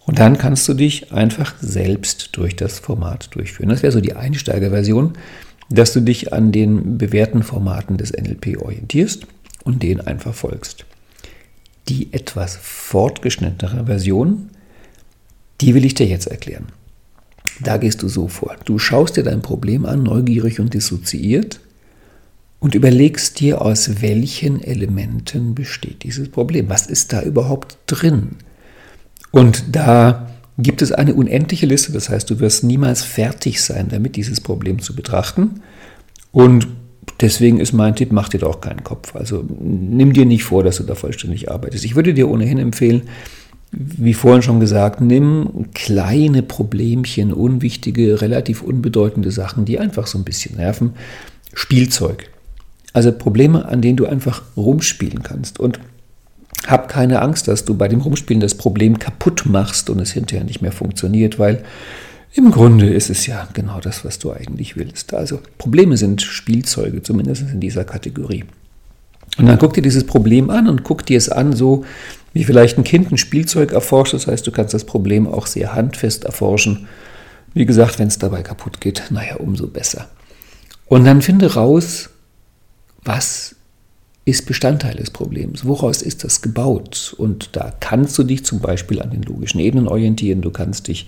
Und 0.06 0.20
dann 0.20 0.38
kannst 0.38 0.68
du 0.68 0.74
dich 0.74 1.14
einfach 1.14 1.56
selbst 1.62 2.30
durch 2.34 2.56
das 2.56 2.80
Format 2.80 3.34
durchführen. 3.36 3.70
Das 3.70 3.84
wäre 3.84 3.94
so 3.94 4.02
die 4.02 4.16
Einsteigerversion, 4.16 5.14
dass 5.70 5.94
du 5.94 6.02
dich 6.02 6.34
an 6.34 6.52
den 6.52 6.98
bewährten 6.98 7.44
Formaten 7.44 7.98
des 7.98 8.12
NLP 8.12 8.58
orientierst 8.62 9.26
und 9.64 9.82
denen 9.82 10.02
einfach 10.02 10.34
folgst. 10.34 10.86
Die 11.88 12.14
etwas 12.14 12.58
fortgeschnittenere 12.62 13.86
Version, 13.86 14.50
die 15.62 15.74
will 15.74 15.86
ich 15.86 15.96
dir 15.96 16.08
jetzt 16.08 16.28
erklären. 16.28 16.68
Da 17.62 17.78
gehst 17.78 18.02
du 18.02 18.08
so 18.08 18.28
vor. 18.28 18.56
Du 18.66 18.80
schaust 18.80 19.16
dir 19.16 19.24
dein 19.24 19.42
Problem 19.42 19.86
an, 19.86 20.04
neugierig 20.04 20.60
und 20.60 20.74
dissoziiert, 20.74 21.60
und 22.60 22.76
überlegst 22.76 23.42
dir, 23.42 23.62
aus 23.62 24.02
welchen 24.02 24.64
Elementen 24.64 25.54
besteht 25.54 26.04
dieses 26.04 26.30
Problem. 26.30 26.70
Was 26.70 26.88
ist 26.88 27.12
da 27.12 27.22
überhaupt 27.22 27.78
drin? 27.88 28.38
Und 29.34 29.76
da 29.76 30.30
gibt 30.58 30.82
es 30.82 30.94
eine 30.94 31.14
unendliche 31.14 31.66
Liste, 31.66 31.92
das 31.92 32.08
heißt, 32.08 32.30
du 32.30 32.40
wirst 32.40 32.64
niemals 32.64 33.04
fertig 33.04 33.62
sein, 33.62 33.90
damit 33.90 34.16
dieses 34.16 34.40
Problem 34.40 34.80
zu 34.80 34.96
betrachten. 34.96 35.62
Und 36.32 36.68
Deswegen 37.22 37.60
ist 37.60 37.74
mein 37.74 37.96
Tipp, 37.96 38.12
mach 38.12 38.30
dir 38.30 38.40
doch 38.40 38.62
keinen 38.62 38.84
Kopf. 38.84 39.16
Also 39.16 39.46
nimm 39.48 40.14
dir 40.14 40.26
nicht 40.26 40.44
vor, 40.44 40.64
dass 40.64 40.78
du 40.78 40.84
da 40.84 40.96
vollständig 40.96 41.52
arbeitest. 41.52 41.86
Ich 41.86 41.96
würde 41.96 42.14
dir 42.14 42.30
ohnehin 42.30 42.58
empfehlen, 42.58 43.04
wie 43.72 44.14
vorhin 44.14 44.42
schon 44.42 44.60
gesagt, 44.60 45.02
nimm 45.02 45.70
kleine 45.74 46.44
Problemchen, 46.44 47.34
unwichtige, 47.34 48.22
relativ 48.22 48.62
unbedeutende 48.62 49.32
Sachen, 49.32 49.66
die 49.66 49.80
einfach 49.80 50.08
so 50.08 50.18
ein 50.18 50.24
bisschen 50.24 50.58
nerven. 50.58 50.94
Spielzeug. 51.54 52.30
Also 52.94 53.12
Probleme, 53.12 53.66
an 53.66 53.82
denen 53.82 53.98
du 53.98 54.06
einfach 54.06 54.44
rumspielen 54.56 55.24
kannst. 55.24 55.60
Und 55.60 55.80
hab 56.68 56.88
keine 56.88 57.22
Angst, 57.22 57.48
dass 57.48 57.66
du 57.66 57.76
bei 57.76 57.88
dem 57.88 58.02
Rumspielen 58.02 58.42
das 58.42 58.56
Problem 58.56 59.00
kaputt 59.00 59.44
machst 59.46 59.90
und 59.90 60.00
es 60.00 60.12
hinterher 60.12 60.46
nicht 60.46 60.62
mehr 60.62 60.72
funktioniert, 60.72 61.40
weil 61.40 61.64
im 62.36 62.52
Grunde 62.52 62.90
ist 62.90 63.10
es 63.10 63.28
ja 63.28 63.48
genau 63.54 63.80
das, 63.80 64.04
was 64.06 64.18
du 64.18 64.32
eigentlich 64.32 64.76
willst. 64.76 65.14
Also 65.14 65.40
Probleme 65.58 65.98
sind 65.98 66.22
Spielzeuge, 66.22 67.04
zumindest 67.04 67.44
in 67.52 67.60
dieser 67.60 67.84
Kategorie. 67.84 68.46
Und 69.38 69.48
dann 69.48 69.58
guck 69.58 69.74
dir 69.74 69.82
dieses 69.82 70.06
Problem 70.06 70.50
an 70.50 70.68
und 70.68 70.84
guck 70.84 71.06
dir 71.06 71.18
es 71.18 71.30
an, 71.30 71.54
so 71.54 71.86
wie 72.34 72.44
vielleicht 72.44 72.78
ein 72.78 72.84
Kind 72.84 73.12
ein 73.12 73.18
Spielzeug 73.18 73.72
erforscht. 73.72 74.14
Das 74.14 74.28
heißt, 74.28 74.46
du 74.46 74.52
kannst 74.52 74.74
das 74.74 74.86
Problem 74.86 75.28
auch 75.28 75.48
sehr 75.48 75.74
handfest 75.74 76.24
erforschen. 76.26 76.88
Wie 77.54 77.66
gesagt, 77.66 78.00
wenn 78.00 78.08
es 78.08 78.18
dabei 78.18 78.42
kaputt 78.42 78.82
geht, 78.82 79.04
naja, 79.12 79.36
umso 79.36 79.68
besser. 79.68 80.08
Und 80.86 81.06
dann 81.06 81.22
finde 81.22 81.54
raus, 81.54 82.10
was 83.04 83.56
ist 84.26 84.46
Bestandteil 84.46 84.96
des 84.96 85.10
Problems. 85.10 85.66
Woraus 85.66 86.02
ist 86.02 86.24
das 86.24 86.42
gebaut? 86.42 87.14
Und 87.18 87.56
da 87.56 87.74
kannst 87.80 88.18
du 88.18 88.24
dich 88.24 88.46
zum 88.46 88.60
Beispiel 88.60 89.02
an 89.02 89.12
den 89.12 89.24
logischen 89.24 89.60
Ebenen 89.60 89.88
orientieren, 89.88 90.42
du 90.42 90.52
kannst 90.52 90.88
dich 90.88 91.08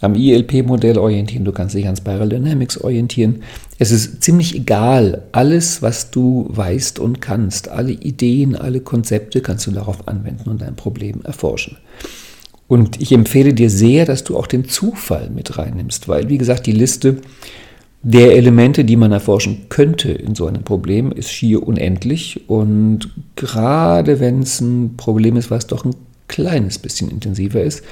am 0.00 0.14
ILP-Modell 0.14 0.98
orientieren, 0.98 1.44
du 1.44 1.52
kannst 1.52 1.74
dich 1.74 1.88
an 1.88 1.96
Spiral 1.96 2.28
Dynamics 2.28 2.78
orientieren. 2.78 3.42
Es 3.78 3.90
ist 3.90 4.22
ziemlich 4.22 4.54
egal, 4.54 5.22
alles, 5.32 5.82
was 5.82 6.10
du 6.10 6.46
weißt 6.50 6.98
und 6.98 7.20
kannst, 7.20 7.68
alle 7.68 7.92
Ideen, 7.92 8.54
alle 8.54 8.80
Konzepte 8.80 9.40
kannst 9.40 9.66
du 9.66 9.72
darauf 9.72 10.06
anwenden 10.06 10.50
und 10.50 10.62
dein 10.62 10.76
Problem 10.76 11.22
erforschen. 11.22 11.78
Und 12.68 13.00
ich 13.02 13.12
empfehle 13.12 13.54
dir 13.54 13.70
sehr, 13.70 14.06
dass 14.06 14.24
du 14.24 14.36
auch 14.36 14.46
den 14.46 14.68
Zufall 14.68 15.30
mit 15.30 15.58
reinnimmst, 15.58 16.08
weil, 16.08 16.28
wie 16.28 16.38
gesagt, 16.38 16.66
die 16.66 16.72
Liste 16.72 17.18
der 18.02 18.34
Elemente, 18.36 18.84
die 18.84 18.96
man 18.96 19.12
erforschen 19.12 19.66
könnte 19.68 20.10
in 20.10 20.34
so 20.34 20.46
einem 20.46 20.64
Problem, 20.64 21.12
ist 21.12 21.30
schier 21.30 21.66
unendlich. 21.66 22.48
Und 22.48 23.10
gerade 23.36 24.18
wenn 24.18 24.42
es 24.42 24.60
ein 24.60 24.96
Problem 24.96 25.36
ist, 25.36 25.50
was 25.50 25.68
doch 25.68 25.84
ein 25.84 25.94
kleines 26.26 26.78
bisschen 26.78 27.10
intensiver 27.10 27.62
ist, 27.62 27.84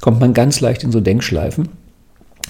kommt 0.00 0.20
man 0.20 0.34
ganz 0.34 0.60
leicht 0.60 0.84
in 0.84 0.92
so 0.92 1.00
Denkschleifen, 1.00 1.68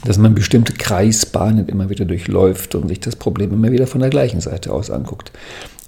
dass 0.05 0.19
man 0.19 0.35
bestimmte 0.35 0.75
Kreisbahnen 0.75 1.69
immer 1.69 1.89
wieder 1.89 2.05
durchläuft 2.05 2.75
und 2.75 2.89
sich 2.89 3.01
das 3.01 3.17
Problem 3.17 3.53
immer 3.53 3.73
wieder 3.73 3.87
von 3.87 4.03
der 4.03 4.11
gleichen 4.11 4.43
Seite 4.43 4.73
aus 4.73 4.91
anguckt. 4.91 5.33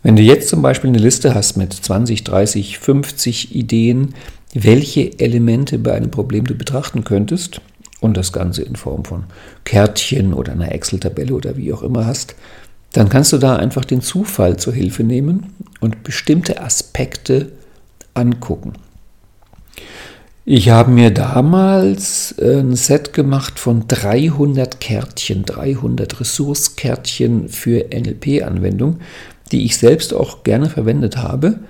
Wenn 0.03 0.17
du 0.17 0.23
jetzt 0.23 0.49
zum 0.49 0.63
Beispiel 0.63 0.89
eine 0.89 0.99
Liste 0.99 1.35
hast 1.35 1.57
mit 1.57 1.75
20, 1.75 2.25
30, 2.25 2.79
50 2.79 3.55
Ideen, 3.55 4.15
welche 4.55 5.19
Elemente 5.19 5.79
bei 5.79 5.93
einem 5.93 6.11
Problem 6.11 6.47
du 6.47 6.55
betrachten 6.55 7.05
könntest 7.05 7.61
und 8.01 8.17
das 8.17 8.33
Ganze 8.33 8.63
in 8.63 8.77
Form 8.77 9.05
von 9.05 9.25
Kärtchen 9.65 10.33
oder 10.33 10.53
einer 10.53 10.73
Excel-Tabelle 10.73 11.35
oder 11.35 11.57
wie 11.57 11.73
auch 11.73 11.83
immer 11.83 12.07
hast, 12.07 12.35
dann 12.93 13.09
kannst 13.09 13.33
du 13.33 13.39
da 13.39 13.57
einfach 13.57 13.85
den 13.85 14.01
Zufall 14.01 14.57
zur 14.57 14.73
Hilfe 14.73 15.05
nehmen 15.05 15.55
und 15.81 16.05
bestimmte 16.05 16.63
Aspekte 16.63 17.53
angucken. 18.15 18.75
Ich 20.45 20.71
habe 20.71 20.91
mir 20.91 21.11
damals 21.11 22.33
äh, 22.39 22.61
ein 22.61 22.75
Set 22.75 23.13
gemacht 23.13 23.59
von 23.59 23.87
300 23.87 24.81
Kärtchen, 24.81 25.45
300 25.45 26.21
Ressource-Kärtchen 26.21 27.51
für 27.51 27.85
NLP-Anwendung, 27.95 29.01
die 29.53 29.67
ich 29.67 29.77
selbst 29.77 30.15
auch 30.15 30.45
gerne 30.45 30.71
verwendet 30.71 31.19
habe 31.19 31.61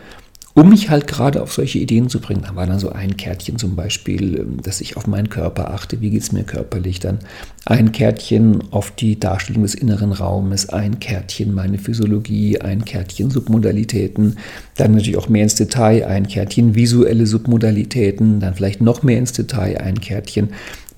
um 0.59 0.71
mich 0.71 0.91
halt 0.91 1.07
gerade 1.07 1.41
auf 1.41 1.53
solche 1.53 1.79
Ideen 1.79 2.09
zu 2.09 2.21
bringen. 2.21 2.43
Da 2.43 2.57
war 2.57 2.67
dann 2.67 2.81
so 2.81 2.91
ein 2.91 3.17
Kärtchen 3.17 3.59
zum 3.59 3.77
Beispiel, 3.77 4.41
ähm, 4.41 4.61
dass 4.61 4.81
ich 4.81 4.97
auf 4.97 5.07
meinen 5.07 5.29
Körper 5.29 5.73
achte, 5.73 6.01
wie 6.01 6.11
geht 6.11 6.23
es 6.23 6.33
mir 6.33 6.43
körperlich, 6.43 6.99
dann 6.99 7.21
ein 7.65 7.93
Kärtchen 7.93 8.65
auf 8.73 8.91
die 8.91 9.21
Darstellung 9.21 9.63
des 9.63 9.77
inneren 9.77 10.11
Raumes, 10.11 10.69
ein 10.69 10.99
Kärtchen 10.99 11.55
meine 11.55 11.79
Physiologie, 11.79 12.61
ein 12.61 12.85
Kärtchen 12.85 13.31
Submodalitäten, 13.31 14.37
dann 14.77 14.93
natürlich 14.93 15.17
auch 15.17 15.29
mehr 15.29 15.45
ins 15.45 15.55
Detail, 15.55 16.05
ein 16.07 16.27
Kärtchen 16.27 16.75
visuelle 16.75 17.27
Submodalitäten, 17.27 18.41
dann 18.41 18.55
vielleicht 18.55 18.81
noch 18.81 19.05
mehr 19.05 19.19
ins 19.19 19.33
Detail, 19.33 19.79
ein 19.79 20.01
Kärtchen 20.01 20.49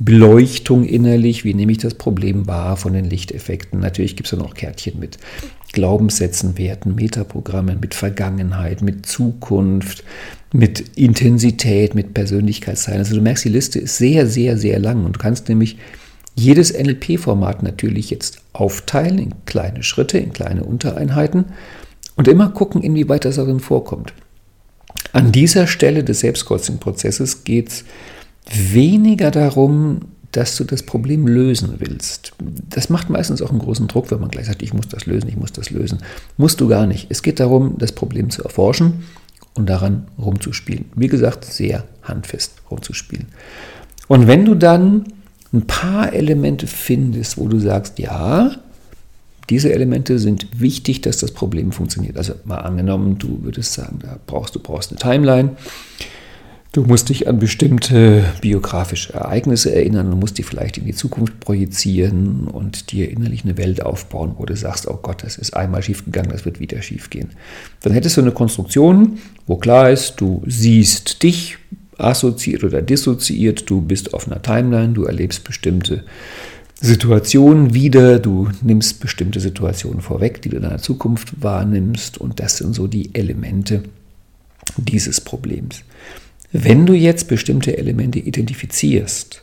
Beleuchtung 0.02 0.84
innerlich, 0.84 1.44
wie 1.44 1.52
nehme 1.52 1.72
ich 1.72 1.78
das 1.78 1.92
Problem 1.92 2.46
wahr 2.46 2.78
von 2.78 2.94
den 2.94 3.04
Lichteffekten. 3.04 3.80
Natürlich 3.80 4.16
gibt 4.16 4.32
es 4.32 4.36
dann 4.36 4.46
auch 4.46 4.54
Kärtchen 4.54 4.98
mit 4.98 5.18
Glaubenssätzen, 5.72 6.56
Werten, 6.56 6.94
Metaprogrammen, 6.94 7.80
mit 7.80 7.94
Vergangenheit, 7.94 8.80
mit 8.80 9.04
Zukunft, 9.04 10.02
mit 10.54 10.96
Intensität, 10.96 11.94
mit 11.94 12.14
Persönlichkeitsteilen. 12.14 13.00
Also 13.00 13.14
du 13.14 13.20
merkst, 13.20 13.44
die 13.44 13.50
Liste 13.50 13.78
ist 13.78 13.98
sehr, 13.98 14.26
sehr, 14.26 14.56
sehr 14.56 14.78
lang 14.78 15.04
und 15.04 15.16
du 15.16 15.20
kannst 15.20 15.50
nämlich 15.50 15.76
jedes 16.34 16.72
NLP-Format 16.72 17.62
natürlich 17.62 18.08
jetzt 18.08 18.40
aufteilen 18.54 19.18
in 19.18 19.34
kleine 19.44 19.82
Schritte, 19.82 20.16
in 20.16 20.32
kleine 20.32 20.64
Untereinheiten 20.64 21.44
und 22.16 22.26
immer 22.26 22.48
gucken, 22.48 22.82
inwieweit 22.82 23.26
das 23.26 23.36
darin 23.36 23.60
vorkommt. 23.60 24.14
An 25.12 25.30
dieser 25.30 25.66
Stelle 25.66 26.04
des 26.04 26.20
Selbstcoaching-Prozesses 26.20 27.44
geht 27.44 27.68
es 27.68 27.84
weniger 28.48 29.30
darum, 29.30 30.00
dass 30.32 30.56
du 30.56 30.64
das 30.64 30.84
Problem 30.84 31.26
lösen 31.26 31.74
willst. 31.78 32.32
Das 32.68 32.88
macht 32.88 33.10
meistens 33.10 33.42
auch 33.42 33.50
einen 33.50 33.58
großen 33.58 33.88
Druck, 33.88 34.10
wenn 34.10 34.20
man 34.20 34.30
gleich 34.30 34.46
sagt, 34.46 34.62
ich 34.62 34.72
muss 34.72 34.88
das 34.88 35.06
lösen, 35.06 35.28
ich 35.28 35.36
muss 35.36 35.52
das 35.52 35.70
lösen. 35.70 35.98
Musst 36.36 36.60
du 36.60 36.68
gar 36.68 36.86
nicht. 36.86 37.06
Es 37.10 37.22
geht 37.22 37.40
darum, 37.40 37.78
das 37.78 37.92
Problem 37.92 38.30
zu 38.30 38.44
erforschen 38.44 39.04
und 39.54 39.68
daran 39.68 40.06
rumzuspielen. 40.18 40.86
Wie 40.94 41.08
gesagt, 41.08 41.44
sehr 41.44 41.84
handfest 42.02 42.54
rumzuspielen. 42.70 43.26
Und 44.06 44.26
wenn 44.28 44.44
du 44.44 44.54
dann 44.54 45.04
ein 45.52 45.66
paar 45.66 46.12
Elemente 46.12 46.66
findest, 46.68 47.36
wo 47.36 47.48
du 47.48 47.58
sagst, 47.58 47.98
ja, 47.98 48.52
diese 49.48 49.72
Elemente 49.72 50.20
sind 50.20 50.60
wichtig, 50.60 51.00
dass 51.00 51.16
das 51.16 51.32
Problem 51.32 51.72
funktioniert. 51.72 52.16
Also 52.16 52.34
mal 52.44 52.58
angenommen, 52.58 53.18
du 53.18 53.42
würdest 53.42 53.72
sagen, 53.72 53.98
da 54.00 54.16
brauchst 54.26 54.54
du 54.54 54.60
brauchst 54.60 54.92
eine 54.92 55.00
Timeline. 55.00 55.56
Du 56.72 56.84
musst 56.84 57.08
dich 57.08 57.26
an 57.26 57.40
bestimmte 57.40 58.22
biografische 58.40 59.12
Ereignisse 59.12 59.74
erinnern 59.74 60.12
und 60.12 60.20
musst 60.20 60.38
die 60.38 60.44
vielleicht 60.44 60.78
in 60.78 60.84
die 60.84 60.94
Zukunft 60.94 61.40
projizieren 61.40 62.46
und 62.46 62.92
dir 62.92 63.10
innerlich 63.10 63.42
eine 63.42 63.58
Welt 63.58 63.82
aufbauen, 63.82 64.34
wo 64.38 64.44
du 64.44 64.54
sagst, 64.54 64.86
oh 64.86 65.00
Gott, 65.02 65.24
das 65.24 65.36
ist 65.36 65.56
einmal 65.56 65.82
schiefgegangen, 65.82 66.30
das 66.30 66.44
wird 66.44 66.60
wieder 66.60 66.80
schiefgehen. 66.80 67.30
Dann 67.82 67.92
hättest 67.92 68.16
du 68.16 68.20
eine 68.20 68.30
Konstruktion, 68.30 69.18
wo 69.48 69.56
klar 69.56 69.90
ist, 69.90 70.20
du 70.20 70.44
siehst 70.46 71.24
dich 71.24 71.58
assoziiert 71.98 72.62
oder 72.62 72.82
dissoziiert, 72.82 73.68
du 73.68 73.80
bist 73.80 74.14
auf 74.14 74.28
einer 74.28 74.40
Timeline, 74.40 74.92
du 74.92 75.06
erlebst 75.06 75.42
bestimmte 75.42 76.04
Situationen 76.80 77.74
wieder, 77.74 78.20
du 78.20 78.48
nimmst 78.62 79.00
bestimmte 79.00 79.40
Situationen 79.40 80.02
vorweg, 80.02 80.40
die 80.42 80.50
du 80.50 80.56
in 80.58 80.62
deiner 80.62 80.78
Zukunft 80.78 81.42
wahrnimmst 81.42 82.18
und 82.18 82.38
das 82.38 82.58
sind 82.58 82.74
so 82.74 82.86
die 82.86 83.12
Elemente 83.12 83.82
dieses 84.76 85.20
Problems. 85.20 85.82
Wenn 86.52 86.86
du 86.86 86.94
jetzt 86.94 87.28
bestimmte 87.28 87.78
Elemente 87.78 88.18
identifizierst, 88.18 89.42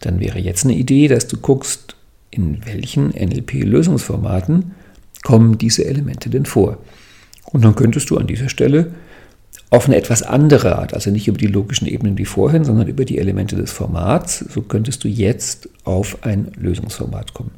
dann 0.00 0.20
wäre 0.20 0.38
jetzt 0.38 0.64
eine 0.64 0.74
Idee, 0.74 1.08
dass 1.08 1.26
du 1.26 1.36
guckst, 1.36 1.96
in 2.30 2.64
welchen 2.64 3.08
NLP-Lösungsformaten 3.08 4.72
kommen 5.24 5.58
diese 5.58 5.84
Elemente 5.84 6.30
denn 6.30 6.46
vor. 6.46 6.78
Und 7.46 7.64
dann 7.64 7.74
könntest 7.74 8.10
du 8.10 8.18
an 8.18 8.26
dieser 8.26 8.48
Stelle 8.48 8.92
auf 9.70 9.86
eine 9.86 9.96
etwas 9.96 10.22
andere 10.22 10.78
Art, 10.78 10.94
also 10.94 11.10
nicht 11.10 11.28
über 11.28 11.38
die 11.38 11.46
logischen 11.46 11.86
Ebenen 11.86 12.16
wie 12.16 12.24
vorhin, 12.24 12.64
sondern 12.64 12.86
über 12.86 13.04
die 13.04 13.18
Elemente 13.18 13.56
des 13.56 13.72
Formats, 13.72 14.38
so 14.38 14.62
könntest 14.62 15.04
du 15.04 15.08
jetzt 15.08 15.68
auf 15.84 16.18
ein 16.22 16.52
Lösungsformat 16.56 17.34
kommen. 17.34 17.50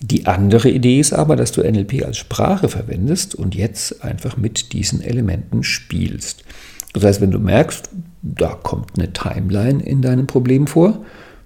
Die 0.00 0.26
andere 0.26 0.70
Idee 0.70 1.00
ist 1.00 1.12
aber, 1.12 1.36
dass 1.36 1.52
du 1.52 1.60
NLP 1.60 2.04
als 2.04 2.16
Sprache 2.16 2.68
verwendest 2.68 3.34
und 3.34 3.54
jetzt 3.54 4.02
einfach 4.02 4.36
mit 4.36 4.72
diesen 4.72 5.02
Elementen 5.02 5.64
spielst. 5.64 6.44
Das 6.98 7.10
heißt, 7.10 7.20
wenn 7.20 7.30
du 7.30 7.38
merkst, 7.38 7.90
da 8.22 8.58
kommt 8.60 8.98
eine 8.98 9.12
Timeline 9.12 9.80
in 9.82 10.02
deinem 10.02 10.26
Problem 10.26 10.66
vor, 10.66 11.04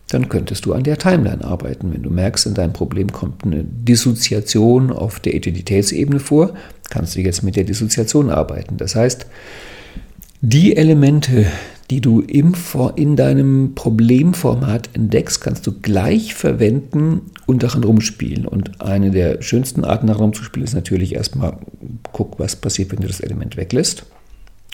dann 0.09 0.31
könntest 0.31 0.65
du 0.65 0.73
an 0.73 0.83
der 0.83 0.97
Timeline 0.97 1.45
arbeiten. 1.45 1.93
Wenn 1.93 2.03
du 2.03 2.11
merkst, 2.11 2.47
in 2.47 2.55
deinem 2.55 2.73
Problem 2.73 3.13
kommt 3.13 3.45
eine 3.45 3.63
Dissoziation 3.63 4.91
auf 4.91 5.21
der 5.21 5.35
Identitätsebene 5.35 6.21
vor, 6.21 6.55
kannst 6.89 7.17
du 7.17 7.21
jetzt 7.21 7.43
mit 7.43 7.57
der 7.57 7.65
Dissoziation 7.65 8.31
arbeiten. 8.31 8.79
Das 8.79 8.95
heißt, 8.95 9.27
die 10.41 10.75
Elemente, 10.75 11.47
die 11.91 12.01
du 12.01 12.21
im, 12.21 12.55
in 12.97 13.17
deinem 13.17 13.75
Problemformat 13.75 14.89
entdeckst, 14.95 15.43
kannst 15.43 15.67
du 15.67 15.81
gleich 15.81 16.35
verwenden 16.35 17.31
und 17.45 17.63
daran 17.63 17.85
rumspielen. 17.85 18.47
Und 18.47 18.81
eine 18.81 19.11
der 19.11 19.43
schönsten 19.43 19.85
Arten 19.85 20.07
daran 20.07 20.23
rumzuspielen 20.23 20.67
ist 20.67 20.75
natürlich 20.75 21.15
erstmal, 21.15 21.59
guck, 22.13 22.39
was 22.39 22.57
passiert, 22.57 22.91
wenn 22.91 23.01
du 23.01 23.07
das 23.07 23.21
Element 23.21 23.59
weglässt 23.59 24.07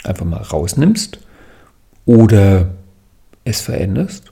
einfach 0.04 0.24
mal 0.24 0.42
rausnimmst 0.42 1.18
oder 2.06 2.70
es 3.44 3.60
veränderst 3.60 4.30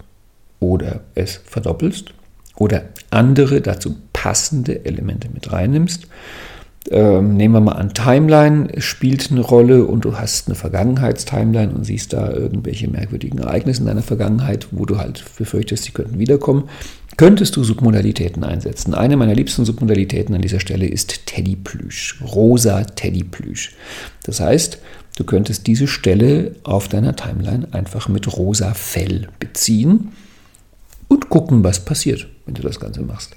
oder 0.60 1.00
es 1.14 1.40
verdoppelst 1.44 2.12
oder 2.56 2.84
andere 3.10 3.60
dazu 3.60 3.96
passende 4.12 4.84
Elemente 4.84 5.28
mit 5.32 5.52
reinnimmst. 5.52 6.06
Ähm, 6.90 7.36
nehmen 7.36 7.54
wir 7.54 7.60
mal 7.60 7.72
an, 7.72 7.94
Timeline 7.94 8.80
spielt 8.80 9.30
eine 9.30 9.40
Rolle 9.40 9.84
und 9.84 10.04
du 10.04 10.18
hast 10.18 10.46
eine 10.46 10.54
Vergangenheitstimeline 10.54 11.72
und 11.74 11.84
siehst 11.84 12.12
da 12.12 12.30
irgendwelche 12.30 12.88
merkwürdigen 12.88 13.40
Ereignisse 13.40 13.80
in 13.80 13.86
deiner 13.86 14.02
Vergangenheit, 14.02 14.68
wo 14.70 14.84
du 14.84 14.98
halt 14.98 15.24
befürchtest, 15.36 15.84
sie 15.84 15.90
könnten 15.90 16.18
wiederkommen. 16.18 16.68
Könntest 17.16 17.56
du 17.56 17.64
Submodalitäten 17.64 18.44
einsetzen? 18.44 18.94
Eine 18.94 19.16
meiner 19.16 19.34
liebsten 19.34 19.64
Submodalitäten 19.64 20.34
an 20.34 20.42
dieser 20.42 20.60
Stelle 20.60 20.86
ist 20.86 21.26
Teddyplüsch, 21.26 22.20
rosa 22.22 22.84
Teddyplüsch. 22.84 23.74
Das 24.24 24.40
heißt, 24.40 24.78
Du 25.16 25.24
könntest 25.24 25.66
diese 25.66 25.88
Stelle 25.88 26.54
auf 26.62 26.88
deiner 26.88 27.16
Timeline 27.16 27.68
einfach 27.72 28.08
mit 28.08 28.36
rosa 28.36 28.74
Fell 28.74 29.28
beziehen 29.40 30.12
und 31.08 31.30
gucken, 31.30 31.64
was 31.64 31.84
passiert, 31.84 32.28
wenn 32.44 32.54
du 32.54 32.62
das 32.62 32.78
Ganze 32.78 33.00
machst. 33.00 33.34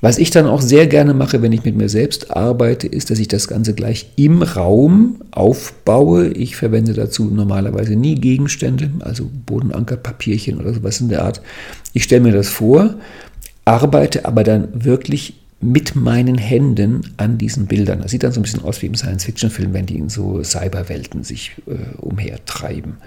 Was 0.00 0.18
ich 0.18 0.30
dann 0.30 0.46
auch 0.46 0.60
sehr 0.60 0.86
gerne 0.86 1.14
mache, 1.14 1.40
wenn 1.40 1.52
ich 1.52 1.64
mit 1.64 1.76
mir 1.76 1.88
selbst 1.88 2.30
arbeite, 2.30 2.86
ist, 2.86 3.10
dass 3.10 3.18
ich 3.18 3.28
das 3.28 3.48
Ganze 3.48 3.74
gleich 3.74 4.10
im 4.16 4.42
Raum 4.42 5.22
aufbaue. 5.30 6.28
Ich 6.28 6.56
verwende 6.56 6.92
dazu 6.92 7.24
normalerweise 7.24 7.96
nie 7.96 8.16
Gegenstände, 8.16 8.90
also 9.00 9.28
Bodenankerpapierchen 9.46 10.58
oder 10.58 10.74
sowas 10.74 11.00
in 11.00 11.08
der 11.08 11.24
Art. 11.24 11.40
Ich 11.94 12.04
stelle 12.04 12.20
mir 12.20 12.32
das 12.32 12.48
vor, 12.48 12.96
arbeite 13.64 14.26
aber 14.26 14.44
dann 14.44 14.68
wirklich 14.84 15.34
mit 15.60 15.96
meinen 15.96 16.36
Händen 16.36 17.14
an 17.16 17.38
diesen 17.38 17.66
Bildern. 17.66 18.02
Das 18.02 18.10
sieht 18.10 18.22
dann 18.22 18.32
so 18.32 18.40
ein 18.40 18.42
bisschen 18.42 18.62
aus 18.62 18.82
wie 18.82 18.86
im 18.86 18.94
Science-Fiction-Film, 18.94 19.72
wenn 19.72 19.86
die 19.86 19.96
in 19.96 20.10
so 20.10 20.42
Cyberwelten 20.44 21.24
sich 21.24 21.52
äh, 21.66 21.96
umhertreiben. 21.96 22.98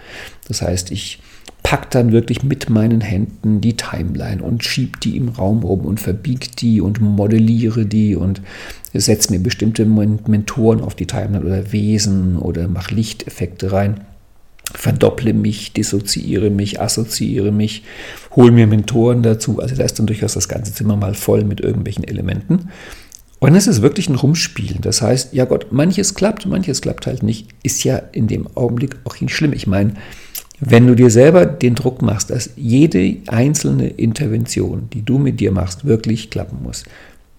Das 0.48 0.64
heißt, 0.64 0.90
ich 0.90 1.20
packe 1.64 1.88
dann 1.92 2.12
wirklich 2.12 2.44
mit 2.44 2.70
meinen 2.70 3.02
Händen 3.02 3.62
die 3.62 3.76
Timeline 3.76 4.42
und 4.42 4.64
schiebe 4.64 5.00
die 5.00 5.18
im 5.18 5.30
Raum 5.30 5.64
rum 5.64 5.82
und 5.82 6.00
verbiege 6.00 6.48
die 6.58 6.82
und 6.82 7.02
modelliere 7.02 7.86
die 7.86 8.16
und 8.16 8.42
setze 8.94 9.32
mir 9.32 9.40
bestimmte 9.40 9.86
Mentoren 9.86 10.82
auf 10.82 10.96
die 10.96 11.08
Timeline 11.08 11.46
oder 11.46 11.72
Wesen 11.72 12.38
oder 12.38 12.68
mache 12.68 12.96
Lichteffekte 12.96 13.72
rein 13.72 14.02
verdopple 14.74 15.34
mich, 15.34 15.74
dissoziiere 15.74 16.50
mich, 16.50 16.80
assoziiere 16.80 17.52
mich, 17.52 17.84
hole 18.36 18.52
mir 18.52 18.68
Mentoren 18.68 19.24
dazu. 19.24 19.60
Also 19.60 19.76
da 19.76 19.84
ist 19.84 20.00
dann 20.00 20.08
durchaus 20.08 20.34
das 20.34 20.48
ganze 20.48 20.74
Zimmer 20.74 20.96
mal 20.96 21.14
voll 21.14 21.44
mit 21.44 21.62
irgendwelchen 21.62 22.04
Elementen. 22.04 22.70
Und 23.40 23.56
es 23.56 23.68
ist 23.68 23.82
wirklich 23.82 24.10
ein 24.10 24.16
Rumspielen. 24.16 24.82
Das 24.82 25.02
heißt, 25.02 25.34
ja 25.34 25.46
Gott, 25.46 25.68
manches 25.72 26.14
klappt, 26.14 26.46
manches 26.46 26.82
klappt 26.82 27.08
halt 27.08 27.24
nicht. 27.24 27.48
Ist 27.64 27.84
ja 27.84 27.98
in 28.12 28.28
dem 28.28 28.48
Augenblick 28.56 28.98
auch 29.06 29.20
nicht 29.20 29.34
schlimm. 29.34 29.54
Ich 29.54 29.66
meine, 29.66 29.94
wenn 30.60 30.88
du 30.88 30.96
dir 30.96 31.10
selber 31.10 31.46
den 31.46 31.76
Druck 31.76 32.02
machst, 32.02 32.30
dass 32.30 32.52
jede 32.56 33.18
einzelne 33.28 33.88
Intervention, 33.88 34.90
die 34.94 35.04
du 35.04 35.18
mit 35.18 35.40
dir 35.40 35.52
machst, 35.52 35.86
wirklich 35.86 36.30
klappen 36.30 36.64
muss, 36.64 36.84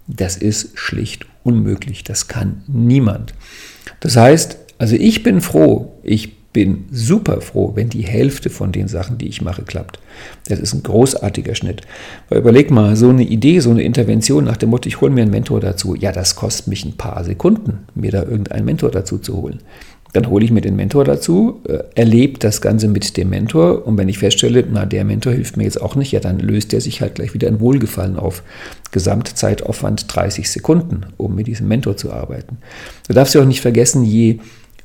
das 0.07 0.37
ist 0.37 0.79
schlicht 0.79 1.27
unmöglich. 1.45 2.05
Das 2.05 2.29
kann 2.29 2.63
niemand. 2.67 3.35
Das 4.01 4.17
heißt, 4.17 4.59
also 4.79 4.97
ich 4.97 5.23
bin 5.23 5.41
froh, 5.41 5.93
ich 6.03 6.41
bin 6.53 6.87
super 6.91 7.41
froh, 7.41 7.73
wenn 7.77 7.91
die 7.91 8.03
Hälfte 8.03 8.51
von 8.51 8.73
den 8.73 8.89
Sachen, 8.89 9.19
die 9.19 9.29
ich 9.29 9.41
mache, 9.41 9.63
klappt. 9.63 10.01
Das 10.49 10.59
ist 10.59 10.75
ein 10.75 10.83
großartiger 10.83 11.55
Schnitt. 11.55 11.83
Weil 12.29 12.39
überleg 12.39 12.73
mal, 12.73 12.97
so 12.97 13.09
eine 13.09 13.23
Idee, 13.23 13.61
so 13.61 13.71
eine 13.71 13.85
Intervention 13.85 14.45
nach 14.45 14.57
dem 14.57 14.71
Motto, 14.71 14.89
ich 14.89 15.01
hole 15.01 15.13
mir 15.13 15.23
einen 15.23 15.31
Mentor 15.31 15.61
dazu, 15.61 15.95
ja, 15.95 16.11
das 16.11 16.35
kostet 16.35 16.67
mich 16.67 16.85
ein 16.85 16.97
paar 16.97 17.23
Sekunden, 17.25 17.87
mir 17.95 18.11
da 18.11 18.25
irgendeinen 18.25 18.65
Mentor 18.65 18.91
dazu 18.91 19.19
zu 19.19 19.37
holen. 19.37 19.61
Dann 20.13 20.29
hole 20.29 20.45
ich 20.45 20.51
mir 20.51 20.61
den 20.61 20.77
Mentor 20.77 21.05
dazu, 21.05 21.61
äh, 21.69 21.79
erlebe 21.95 22.39
das 22.39 22.61
Ganze 22.61 22.89
mit 22.89 23.17
dem 23.17 23.31
Mentor 23.31 23.87
und 23.87 23.97
wenn 23.97 24.09
ich 24.09 24.19
feststelle, 24.19 24.65
na, 24.71 24.87
der 24.87 25.05
Mentor 25.05 25.33
hilft 25.33 25.57
mir 25.57 25.65
jetzt 25.65 25.81
auch 25.81 25.95
nicht, 25.95 26.13
ja, 26.13 26.21
dann 26.21 26.39
löst 26.39 26.73
der 26.73 26.81
sich 26.81 27.01
halt 27.01 27.15
gleich 27.15 27.35
wieder 27.35 27.49
in 27.49 27.61
Wohlgefallen 27.61 28.17
auf. 28.17 28.43
Gesamtzeitaufwand 28.91 30.13
30 30.13 30.51
Sekunden, 30.51 31.07
um 31.17 31.35
mit 31.35 31.47
diesem 31.47 31.69
Mentor 31.69 31.97
zu 31.97 32.13
arbeiten. 32.13 32.59
Du 33.07 33.15
darfst 33.15 33.35
ja 33.35 33.43
auch 33.43 33.47
nicht 33.47 33.61
vergessen, 33.61 34.05
je 34.05 34.41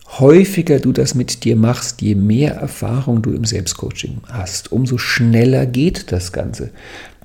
häufiger 0.07 0.79
du 0.79 0.91
das 0.91 1.15
mit 1.15 1.43
dir 1.43 1.55
machst, 1.55 2.01
je 2.01 2.15
mehr 2.15 2.55
Erfahrung 2.55 3.21
du 3.21 3.31
im 3.31 3.43
Selbstcoaching 3.43 4.21
hast, 4.29 4.71
umso 4.71 4.97
schneller 4.97 5.65
geht 5.65 6.11
das 6.11 6.31
Ganze. 6.31 6.69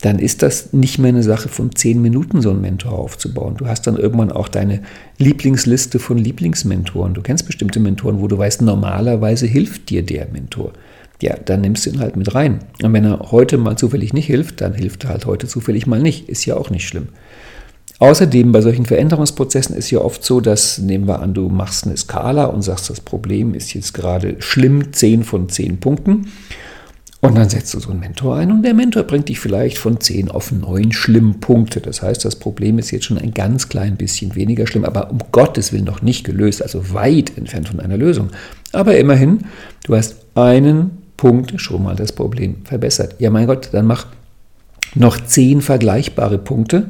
Dann 0.00 0.18
ist 0.18 0.42
das 0.42 0.72
nicht 0.72 0.98
mehr 0.98 1.10
eine 1.10 1.22
Sache 1.22 1.48
von 1.48 1.74
zehn 1.74 2.00
Minuten, 2.00 2.40
so 2.40 2.50
einen 2.50 2.62
Mentor 2.62 2.92
aufzubauen. 2.92 3.56
Du 3.58 3.66
hast 3.66 3.86
dann 3.86 3.96
irgendwann 3.96 4.32
auch 4.32 4.48
deine 4.48 4.80
Lieblingsliste 5.18 5.98
von 5.98 6.16
Lieblingsmentoren. 6.16 7.12
Du 7.12 7.20
kennst 7.20 7.46
bestimmte 7.46 7.80
Mentoren, 7.80 8.20
wo 8.20 8.26
du 8.26 8.38
weißt, 8.38 8.62
normalerweise 8.62 9.46
hilft 9.46 9.90
dir 9.90 10.02
der 10.02 10.26
Mentor. 10.28 10.72
Ja, 11.22 11.36
dann 11.36 11.60
nimmst 11.60 11.84
du 11.84 11.90
ihn 11.90 12.00
halt 12.00 12.16
mit 12.16 12.34
rein. 12.34 12.60
Und 12.82 12.94
wenn 12.94 13.04
er 13.04 13.30
heute 13.30 13.58
mal 13.58 13.76
zufällig 13.76 14.14
nicht 14.14 14.26
hilft, 14.26 14.62
dann 14.62 14.72
hilft 14.72 15.04
er 15.04 15.10
halt 15.10 15.26
heute 15.26 15.46
zufällig 15.46 15.86
mal 15.86 16.00
nicht. 16.00 16.30
Ist 16.30 16.46
ja 16.46 16.56
auch 16.56 16.70
nicht 16.70 16.88
schlimm. 16.88 17.08
Außerdem 18.00 18.50
bei 18.50 18.62
solchen 18.62 18.86
Veränderungsprozessen 18.86 19.76
ist 19.76 19.90
ja 19.90 20.00
oft 20.00 20.24
so, 20.24 20.40
dass, 20.40 20.78
nehmen 20.78 21.06
wir 21.06 21.20
an, 21.20 21.34
du 21.34 21.50
machst 21.50 21.86
eine 21.86 21.98
Skala 21.98 22.46
und 22.46 22.62
sagst, 22.62 22.88
das 22.88 23.02
Problem 23.02 23.52
ist 23.52 23.74
jetzt 23.74 23.92
gerade 23.92 24.36
schlimm, 24.38 24.94
10 24.94 25.22
von 25.22 25.50
10 25.50 25.80
Punkten. 25.80 26.28
Und 27.20 27.36
dann 27.36 27.50
setzt 27.50 27.74
du 27.74 27.80
so 27.80 27.90
einen 27.90 28.00
Mentor 28.00 28.36
ein 28.36 28.50
und 28.50 28.62
der 28.62 28.72
Mentor 28.72 29.02
bringt 29.02 29.28
dich 29.28 29.38
vielleicht 29.38 29.76
von 29.76 30.00
10 30.00 30.30
auf 30.30 30.50
9 30.50 30.92
schlimm 30.92 31.40
Punkte. 31.40 31.82
Das 31.82 32.00
heißt, 32.00 32.24
das 32.24 32.36
Problem 32.36 32.78
ist 32.78 32.90
jetzt 32.90 33.04
schon 33.04 33.18
ein 33.18 33.34
ganz 33.34 33.68
klein 33.68 33.96
bisschen 33.96 34.34
weniger 34.34 34.66
schlimm, 34.66 34.86
aber 34.86 35.10
um 35.10 35.18
Gottes 35.30 35.70
Willen 35.74 35.84
noch 35.84 36.00
nicht 36.00 36.24
gelöst, 36.24 36.62
also 36.62 36.94
weit 36.94 37.36
entfernt 37.36 37.68
von 37.68 37.80
einer 37.80 37.98
Lösung. 37.98 38.30
Aber 38.72 38.96
immerhin, 38.96 39.40
du 39.84 39.94
hast 39.94 40.16
einen 40.34 40.92
Punkt 41.18 41.60
schon 41.60 41.82
mal 41.82 41.96
das 41.96 42.12
Problem 42.12 42.64
verbessert. 42.64 43.16
Ja, 43.18 43.28
mein 43.28 43.46
Gott, 43.46 43.68
dann 43.72 43.84
mach 43.84 44.06
noch 44.94 45.22
10 45.22 45.60
vergleichbare 45.60 46.38
Punkte 46.38 46.86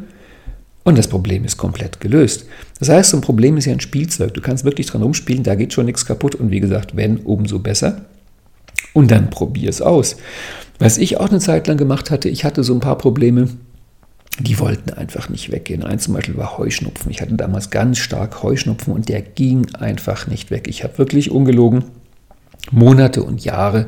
und 0.83 0.97
das 0.97 1.09
Problem 1.09 1.45
ist 1.45 1.57
komplett 1.57 2.01
gelöst. 2.01 2.47
Das 2.79 2.88
heißt, 2.88 3.11
so 3.11 3.19
ein 3.19 3.23
Problem 3.23 3.57
ist 3.57 3.66
ja 3.66 3.73
ein 3.73 3.81
Spielzeug. 3.81 4.33
Du 4.35 4.40
kannst 4.40 4.64
wirklich 4.64 4.87
dran 4.87 5.03
rumspielen, 5.03 5.43
da 5.43 5.55
geht 5.55 5.73
schon 5.73 5.87
nichts 5.87 6.07
kaputt. 6.07 6.35
Und 6.35 6.51
wie 6.51 6.61
gesagt, 6.61 6.97
wenn, 6.97 7.19
umso 7.19 7.59
besser. 7.59 8.07
Und 8.95 9.11
dann 9.11 9.29
probier 9.31 9.69
es 9.69 9.83
aus. 9.83 10.16
Was 10.79 10.97
ich 10.97 11.21
auch 11.21 11.29
eine 11.29 11.38
Zeit 11.38 11.66
lang 11.66 11.77
gemacht 11.77 12.11
hatte, 12.11 12.31
ich 12.31 12.45
hatte 12.45 12.64
so 12.64 12.73
ein 12.73 12.81
paar 12.81 12.97
Probleme, 12.97 13.49
die 14.38 14.59
wollten 14.59 14.90
einfach 14.90 15.29
nicht 15.29 15.53
weggehen. 15.53 15.85
Eins 15.85 16.05
zum 16.05 16.14
Beispiel 16.14 16.38
war 16.38 16.57
Heuschnupfen. 16.57 17.11
Ich 17.11 17.21
hatte 17.21 17.35
damals 17.35 17.69
ganz 17.69 17.99
stark 17.99 18.43
Heuschnupfen 18.43 18.95
und 18.95 19.11
der 19.11 19.21
ging 19.21 19.66
einfach 19.75 20.29
nicht 20.29 20.51
weg. 20.51 20.66
Ich 20.66 20.83
habe 20.83 20.97
wirklich 20.97 21.31
ungelogen 21.31 21.85
Monate 22.71 23.23
und 23.23 23.45
Jahre, 23.45 23.87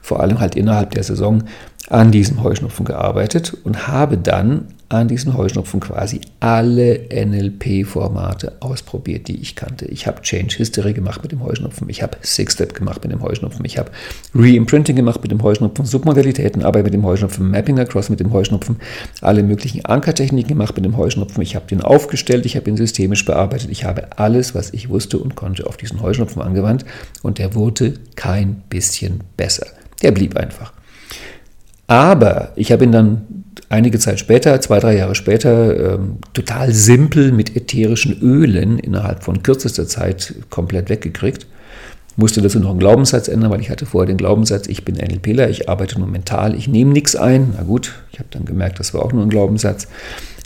vor 0.00 0.20
allem 0.20 0.40
halt 0.40 0.54
innerhalb 0.54 0.92
der 0.92 1.02
Saison, 1.02 1.44
an 1.88 2.12
diesem 2.12 2.42
Heuschnupfen 2.42 2.84
gearbeitet 2.86 3.56
und 3.64 3.88
habe 3.88 4.16
dann 4.16 4.68
an 4.90 5.06
diesen 5.06 5.36
Heuschnupfen 5.36 5.78
quasi 5.78 6.20
alle 6.40 7.06
NLP-Formate 7.12 8.56
ausprobiert, 8.58 9.28
die 9.28 9.40
ich 9.40 9.54
kannte. 9.54 9.86
Ich 9.86 10.08
habe 10.08 10.20
Change 10.20 10.56
History 10.56 10.92
gemacht 10.92 11.22
mit 11.22 11.30
dem 11.30 11.44
Heuschnupfen, 11.44 11.88
ich 11.88 12.02
habe 12.02 12.18
Six 12.22 12.54
Step 12.54 12.74
gemacht 12.74 13.00
mit 13.04 13.12
dem 13.12 13.22
Heuschnupfen, 13.22 13.64
ich 13.64 13.78
habe 13.78 13.92
Reimprinting 14.34 14.96
gemacht 14.96 15.22
mit 15.22 15.30
dem 15.30 15.44
Heuschnupfen, 15.44 15.84
Submodalitäten, 15.84 16.64
Arbeit 16.64 16.84
mit 16.84 16.92
dem 16.92 17.04
Heuschnupfen, 17.04 17.52
Mapping 17.52 17.78
Across 17.78 18.10
mit 18.10 18.18
dem 18.18 18.32
Heuschnupfen, 18.32 18.78
alle 19.20 19.44
möglichen 19.44 19.84
Ankertechniken 19.84 20.48
gemacht 20.48 20.74
mit 20.74 20.84
dem 20.84 20.96
Heuschnupfen. 20.96 21.40
Ich 21.40 21.54
habe 21.54 21.66
den 21.68 21.82
aufgestellt, 21.82 22.44
ich 22.44 22.56
habe 22.56 22.68
ihn 22.68 22.76
systemisch 22.76 23.24
bearbeitet, 23.24 23.70
ich 23.70 23.84
habe 23.84 24.18
alles, 24.18 24.56
was 24.56 24.74
ich 24.74 24.88
wusste 24.88 25.18
und 25.18 25.36
konnte, 25.36 25.68
auf 25.68 25.76
diesen 25.76 26.02
Heuschnupfen 26.02 26.42
angewandt 26.42 26.84
und 27.22 27.38
der 27.38 27.54
wurde 27.54 27.94
kein 28.16 28.64
bisschen 28.68 29.20
besser. 29.36 29.66
Der 30.02 30.10
blieb 30.10 30.36
einfach. 30.36 30.72
Aber 31.86 32.52
ich 32.56 32.72
habe 32.72 32.84
ihn 32.84 32.92
dann 32.92 33.39
einige 33.70 33.98
Zeit 33.98 34.18
später, 34.18 34.60
zwei, 34.60 34.80
drei 34.80 34.96
Jahre 34.96 35.14
später, 35.14 35.94
ähm, 35.94 36.18
total 36.34 36.74
simpel 36.74 37.32
mit 37.32 37.56
ätherischen 37.56 38.20
Ölen 38.20 38.78
innerhalb 38.78 39.24
von 39.24 39.42
kürzester 39.42 39.86
Zeit 39.86 40.34
komplett 40.50 40.90
weggekriegt. 40.90 41.46
Musste 42.16 42.42
dazu 42.42 42.58
noch 42.58 42.70
einen 42.70 42.80
Glaubenssatz 42.80 43.28
ändern, 43.28 43.50
weil 43.50 43.60
ich 43.60 43.70
hatte 43.70 43.86
vorher 43.86 44.08
den 44.08 44.18
Glaubenssatz, 44.18 44.66
ich 44.66 44.84
bin 44.84 44.96
NLPler, 44.96 45.48
ich 45.48 45.68
arbeite 45.68 45.98
nur 45.98 46.08
mental, 46.08 46.54
ich 46.54 46.68
nehme 46.68 46.92
nichts 46.92 47.16
ein. 47.16 47.54
Na 47.56 47.62
gut, 47.62 47.94
ich 48.12 48.18
habe 48.18 48.28
dann 48.32 48.44
gemerkt, 48.44 48.80
das 48.80 48.92
war 48.92 49.02
auch 49.02 49.12
nur 49.12 49.22
ein 49.22 49.30
Glaubenssatz. 49.30 49.86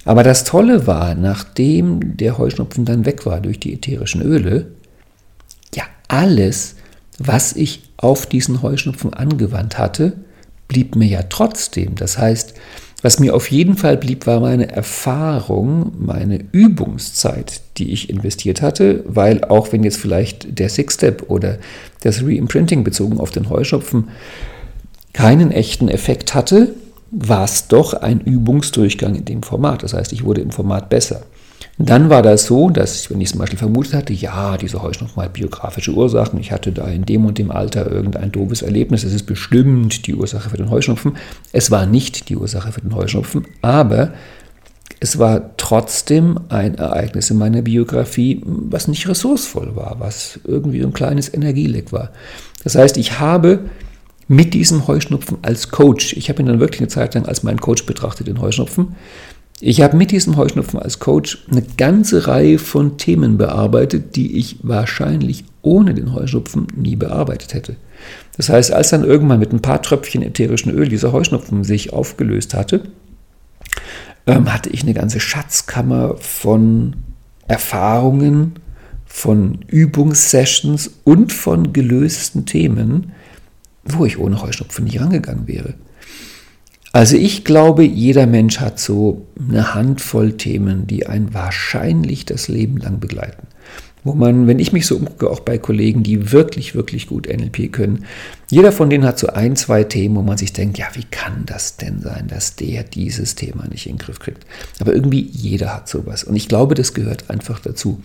Aber 0.05 0.23
das 0.23 0.45
Tolle 0.45 0.87
war, 0.87 1.15
nachdem 1.15 2.19
der 2.19 2.37
Heuschnupfen 2.37 2.85
dann 2.85 3.07
weg 3.07 3.25
war 3.25 3.41
durch 3.41 3.59
die 3.59 3.73
ätherischen 3.73 4.21
Öle, 4.21 4.67
ja, 5.75 5.85
alles, 6.09 6.77
was 7.19 7.57
ich 7.57 7.83
auf 7.97 8.27
diesen 8.27 8.61
Heuschnupfen 8.61 9.15
angewandt 9.15 9.79
hatte, 9.79 10.13
blieb 10.69 10.95
mir 10.95 11.09
ja 11.09 11.23
trotzdem. 11.23 11.95
Das 11.95 12.19
heißt, 12.19 12.55
was 13.05 13.21
mir 13.21 13.35
auf 13.35 13.51
jeden 13.51 13.77
Fall 13.77 13.99
blieb, 13.99 14.27
war 14.27 14.40
meine 14.40 14.73
Erfahrung, 14.73 15.93
meine 15.99 16.43
Übungszeit, 16.53 17.61
die 17.77 17.93
ich 17.93 18.09
investiert 18.09 18.62
hatte, 18.62 19.05
weil 19.07 19.45
auch 19.45 19.73
wenn 19.73 19.85
jetzt 19.85 19.99
vielleicht 19.99 20.59
der 20.59 20.71
Six-Step 20.71 21.25
oder 21.29 21.59
das 22.01 22.23
Reimprinting 22.23 22.83
bezogen 22.83 23.21
auf 23.21 23.31
den 23.31 23.51
Heuschopfen 23.51 24.09
keinen 25.12 25.51
echten 25.51 25.88
Effekt 25.88 26.35
hatte, 26.35 26.73
war 27.11 27.45
es 27.45 27.69
doch 27.69 27.93
ein 27.93 28.23
Übungsdurchgang 28.23 29.17
in 29.17 29.27
dem 29.27 29.43
Format. 29.43 29.83
Das 29.83 29.93
heißt, 29.93 30.14
ich 30.14 30.25
wurde 30.25 30.40
im 30.40 30.51
Format 30.51 30.88
besser. 30.88 31.25
Dann 31.77 32.09
war 32.09 32.23
das 32.23 32.47
so, 32.47 32.71
dass, 32.71 33.11
wenn 33.11 33.21
ich 33.21 33.31
zum 33.31 33.41
Beispiel 33.41 33.59
vermutet 33.59 33.95
hatte, 33.95 34.13
ja, 34.13 34.57
diese 34.57 34.81
Heuschnupfen 34.81 35.21
hat 35.21 35.33
biografische 35.33 35.93
Ursachen, 35.93 36.39
ich 36.39 36.53
hatte 36.53 36.71
da 36.71 36.87
in 36.87 37.05
dem 37.05 37.27
und 37.27 37.37
dem 37.37 37.51
Alter 37.51 37.91
irgendein 37.91 38.31
doofes 38.31 38.63
Erlebnis, 38.63 39.03
es 39.03 39.13
ist 39.13 39.27
bestimmt 39.27 40.07
die 40.07 40.15
Ursache 40.15 40.51
für 40.51 40.57
den 40.57 40.71
Heuschnupfen. 40.71 41.17
Es 41.53 41.73
war 41.73 41.87
nicht 41.87 42.29
die 42.29 42.37
Ursache 42.37 42.71
für 42.71 42.81
den 42.81 42.95
Heuschnupfen, 42.95 43.47
aber 43.61 44.13
es 45.01 45.19
war 45.19 45.57
trotzdem 45.57 46.39
ein 46.49 46.77
Ereignis 46.77 47.31
in 47.31 47.39
meiner 47.39 47.63
Biografie, 47.63 48.41
was 48.45 48.87
nicht 48.87 49.09
ressourcevoll 49.09 49.75
war, 49.75 49.97
was 49.99 50.39
irgendwie 50.45 50.83
ein 50.83 50.93
kleines 50.93 51.33
Energieleck 51.33 51.93
war. 51.93 52.11
Das 52.63 52.77
heißt, 52.77 52.97
ich 52.99 53.19
habe 53.19 53.65
mit 54.29 54.55
diesem 54.55 54.87
Heuschnupfen 54.87 55.39
als 55.43 55.71
Coach, 55.71 56.15
ich 56.15 56.29
habe 56.29 56.41
ihn 56.41 56.47
dann 56.47 56.61
wirklich 56.61 56.81
eine 56.81 56.89
Zeit 56.89 57.15
lang 57.15 57.27
als 57.27 57.43
meinen 57.43 57.61
Coach 57.61 57.85
betrachtet, 57.85 58.29
den 58.29 58.41
Heuschnupfen, 58.41 58.95
ich 59.61 59.81
habe 59.81 59.97
mit 59.97 60.11
diesem 60.11 60.37
Heuschnupfen 60.37 60.79
als 60.81 60.99
Coach 60.99 61.47
eine 61.51 61.62
ganze 61.62 62.27
Reihe 62.27 62.59
von 62.59 62.99
Themen 62.99 63.38
bearbeitet, 63.38 64.17
die 64.17 64.37
ich 64.37 64.59
wahrscheinlich 64.62 65.45
ohne 65.62 65.95
den 65.95 66.12
Heuschnupfen 66.12 66.67
nie 66.77 66.97
bearbeitet 66.97 67.55
hätte. 67.55 67.77
Das 68.37 68.49
heißt, 68.49 68.73
als 68.73 68.90
dann 68.90 69.05
irgendwann 69.05 69.38
mit 69.38 69.53
ein 69.53 69.62
paar 69.62 69.81
Tröpfchen 69.81 70.23
ätherischen 70.23 70.73
Öl 70.73 70.88
dieser 70.88 71.12
Heuschnupfen 71.12 71.64
sich 71.64 71.93
aufgelöst 71.93 72.53
hatte, 72.53 72.83
ähm, 74.27 74.53
hatte 74.53 74.71
ich 74.71 74.83
eine 74.83 74.95
ganze 74.95 75.21
Schatzkammer 75.21 76.17
von 76.19 76.97
Erfahrungen, 77.47 78.55
von 79.07 79.61
Übungssessions 79.69 80.90
und 81.05 81.33
von 81.33 81.73
gelösten 81.73 82.47
Themen, 82.47 83.12
wo 83.85 84.05
ich 84.05 84.19
ohne 84.19 84.43
Heuschnupfen 84.43 84.87
nie 84.87 84.97
rangegangen 84.97 85.47
wäre. 85.47 85.75
Also 86.95 87.17
ich 87.17 87.43
glaube, 87.43 87.83
jeder 87.83 88.29
Mensch 88.29 88.61
hat 88.61 88.79
so 88.79 89.27
eine 89.49 89.75
Handvoll 89.75 90.35
Themen, 90.35 90.87
die 90.87 91.09
einen 91.09 91.35
wahrscheinlich 91.35 92.25
das 92.25 92.47
Leben 92.47 92.77
lang 92.77 93.01
begleiten. 93.01 93.49
Wo 94.05 94.15
man, 94.15 94.47
wenn 94.47 94.61
ich 94.61 94.73
mich 94.73 94.87
so 94.87 94.99
umgucke, 94.99 95.29
auch 95.29 95.41
bei 95.41 95.59
Kollegen, 95.59 96.05
die 96.05 96.31
wirklich, 96.31 96.77
wirklich 96.77 97.09
gut 97.09 97.27
NLP 97.27 97.73
können, 97.73 98.05
jeder 98.49 98.71
von 98.71 98.91
denen 98.91 99.05
hat 99.07 99.19
so 99.19 99.27
ein, 99.27 99.57
zwei 99.57 99.83
Themen, 99.83 100.15
wo 100.15 100.23
man 100.23 100.39
sich 100.39 100.53
denkt, 100.53 100.79
ja, 100.79 100.87
wie 100.93 101.03
kann 101.11 101.43
das 101.47 101.79
denn 101.79 102.01
sein, 102.01 102.29
dass 102.29 102.55
der 102.55 102.85
dieses 102.85 103.35
Thema 103.35 103.67
nicht 103.67 103.87
in 103.87 103.97
den 103.97 103.99
Griff 103.99 104.21
kriegt? 104.21 104.47
Aber 104.79 104.95
irgendwie 104.95 105.29
jeder 105.33 105.75
hat 105.75 105.89
sowas. 105.89 106.23
Und 106.23 106.37
ich 106.37 106.47
glaube, 106.47 106.77
das 106.77 106.95
gehört 106.95 107.29
einfach 107.29 107.59
dazu. 107.59 108.01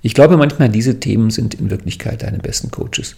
Ich 0.00 0.14
glaube 0.14 0.36
manchmal, 0.36 0.68
diese 0.68 1.00
Themen 1.00 1.30
sind 1.30 1.54
in 1.54 1.70
Wirklichkeit 1.70 2.22
deine 2.22 2.38
besten 2.38 2.70
Coaches. 2.70 3.16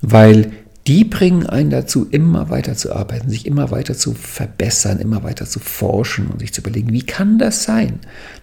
Weil 0.00 0.50
die 0.86 1.04
bringen 1.04 1.46
einen 1.46 1.70
dazu, 1.70 2.08
immer 2.10 2.50
weiter 2.50 2.74
zu 2.74 2.94
arbeiten, 2.94 3.30
sich 3.30 3.46
immer 3.46 3.70
weiter 3.70 3.94
zu 3.94 4.14
verbessern, 4.14 4.98
immer 4.98 5.22
weiter 5.22 5.46
zu 5.46 5.60
forschen 5.60 6.26
und 6.26 6.40
sich 6.40 6.52
zu 6.52 6.60
überlegen, 6.60 6.92
wie 6.92 7.06
kann 7.06 7.38
das 7.38 7.62
sein, 7.62 8.00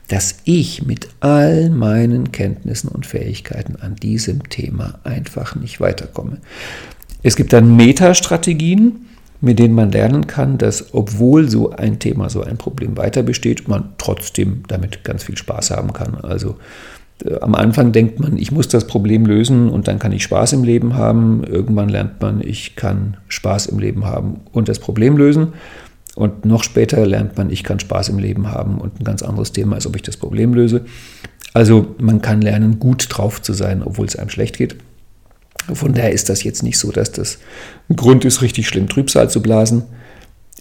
dass 0.08 0.38
ich 0.46 0.86
mit 0.86 1.10
all 1.20 1.70
meinen 1.70 2.32
Kenntnissen 2.32 2.88
und 2.88 3.06
Fähigkeiten 3.06 3.76
an 3.76 3.96
diesem 3.96 4.48
Thema 4.48 5.00
einfach 5.04 5.56
nicht 5.56 5.82
weiterkomme. 5.82 6.38
Es 7.24 7.36
gibt 7.36 7.52
dann 7.52 7.76
Metastrategien, 7.76 9.08
mit 9.42 9.60
denen 9.60 9.76
man 9.76 9.92
lernen 9.92 10.28
kann, 10.28 10.58
dass 10.58 10.94
obwohl 10.94 11.50
so 11.50 11.72
ein 11.72 12.00
Thema, 12.00 12.30
so 12.30 12.42
ein 12.42 12.58
Problem 12.58 12.98
weiter 12.98 13.24
besteht, 13.24 13.68
man 13.68 13.90
trotzdem 13.98 14.64
damit 14.68 15.04
ganz 15.04 15.24
viel 15.24 15.38
Spaß 15.38 15.72
haben 15.72 15.94
kann. 15.94 16.16
Also 16.16 16.58
am 17.42 17.56
Anfang 17.56 17.92
denkt 17.92 18.20
man, 18.20 18.38
ich 18.38 18.52
muss 18.52 18.68
das 18.68 18.88
Problem 18.88 19.26
lösen 19.26 19.70
und 19.70 19.88
dann 19.88 20.00
kann 20.00 20.12
ich 20.12 20.24
Spaß 20.24 20.54
im 20.54 20.64
Leben 20.64 20.96
haben. 20.96 21.44
Irgendwann 21.44 21.90
lernt 21.90 22.22
man, 22.22 22.42
ich 22.42 22.76
kann 22.76 23.18
Spaß 23.28 23.68
im 23.68 23.80
Leben 23.80 24.06
haben 24.06 24.42
und 24.52 24.70
das 24.70 24.80
Problem 24.80 25.18
lösen. 25.18 25.54
Und 26.16 26.46
noch 26.46 26.64
später 26.64 27.06
lernt 27.06 27.38
man, 27.38 27.50
ich 27.50 27.64
kann 27.64 27.80
Spaß 27.80 28.10
im 28.10 28.20
Leben 28.20 28.52
haben 28.52 28.80
und 28.80 29.00
ein 29.00 29.04
ganz 29.04 29.22
anderes 29.22 29.52
Thema 29.52 29.78
ist, 29.78 29.88
ob 29.88 29.96
ich 29.96 30.02
das 30.02 30.18
Problem 30.18 30.54
löse. 30.54 30.86
Also 31.54 31.96
man 32.00 32.22
kann 32.22 32.42
lernen, 32.42 32.80
gut 32.80 33.08
drauf 33.10 33.42
zu 33.42 33.54
sein, 33.54 33.84
obwohl 33.84 34.06
es 34.06 34.16
einem 34.16 34.30
schlecht 34.30 34.58
geht. 34.58 34.76
Von 35.74 35.94
daher 35.94 36.12
ist 36.12 36.30
das 36.30 36.44
jetzt 36.44 36.64
nicht 36.64 36.78
so, 36.78 36.92
dass 36.92 37.12
das 37.12 37.40
ein 37.90 37.96
Grund 37.96 38.26
ist, 38.26 38.42
richtig 38.42 38.68
schlimm 38.68 38.88
Trübsal 38.88 39.30
zu 39.30 39.42
blasen. 39.42 39.84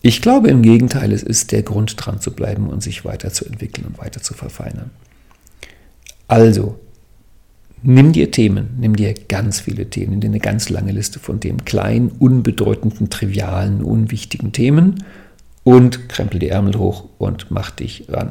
Ich 0.02 0.22
glaube 0.22 0.48
im 0.48 0.62
Gegenteil, 0.62 1.12
es 1.12 1.22
ist 1.22 1.50
der 1.52 1.62
Grund, 1.62 1.94
dran 1.96 2.20
zu 2.20 2.32
bleiben 2.32 2.68
und 2.68 2.82
sich 2.82 3.04
weiterzuentwickeln 3.04 3.86
und 3.86 3.98
weiter 3.98 4.22
zu 4.22 4.34
verfeinern. 4.34 4.90
Also, 6.28 6.78
nimm 7.82 8.12
dir 8.12 8.30
Themen, 8.30 8.76
nimm 8.78 8.94
dir 8.94 9.14
ganz 9.14 9.60
viele 9.60 9.90
Themen, 9.90 10.12
nimm 10.12 10.20
dir 10.20 10.28
eine 10.28 10.40
ganz 10.40 10.68
lange 10.68 10.92
Liste 10.92 11.18
von 11.18 11.40
Themen, 11.40 11.64
kleinen, 11.64 12.10
unbedeutenden, 12.10 13.10
trivialen, 13.10 13.82
unwichtigen 13.82 14.52
Themen 14.52 15.02
und 15.64 16.08
krempel 16.08 16.38
die 16.38 16.48
Ärmel 16.48 16.78
hoch 16.78 17.08
und 17.18 17.50
mach 17.50 17.70
dich 17.70 18.04
ran. 18.08 18.30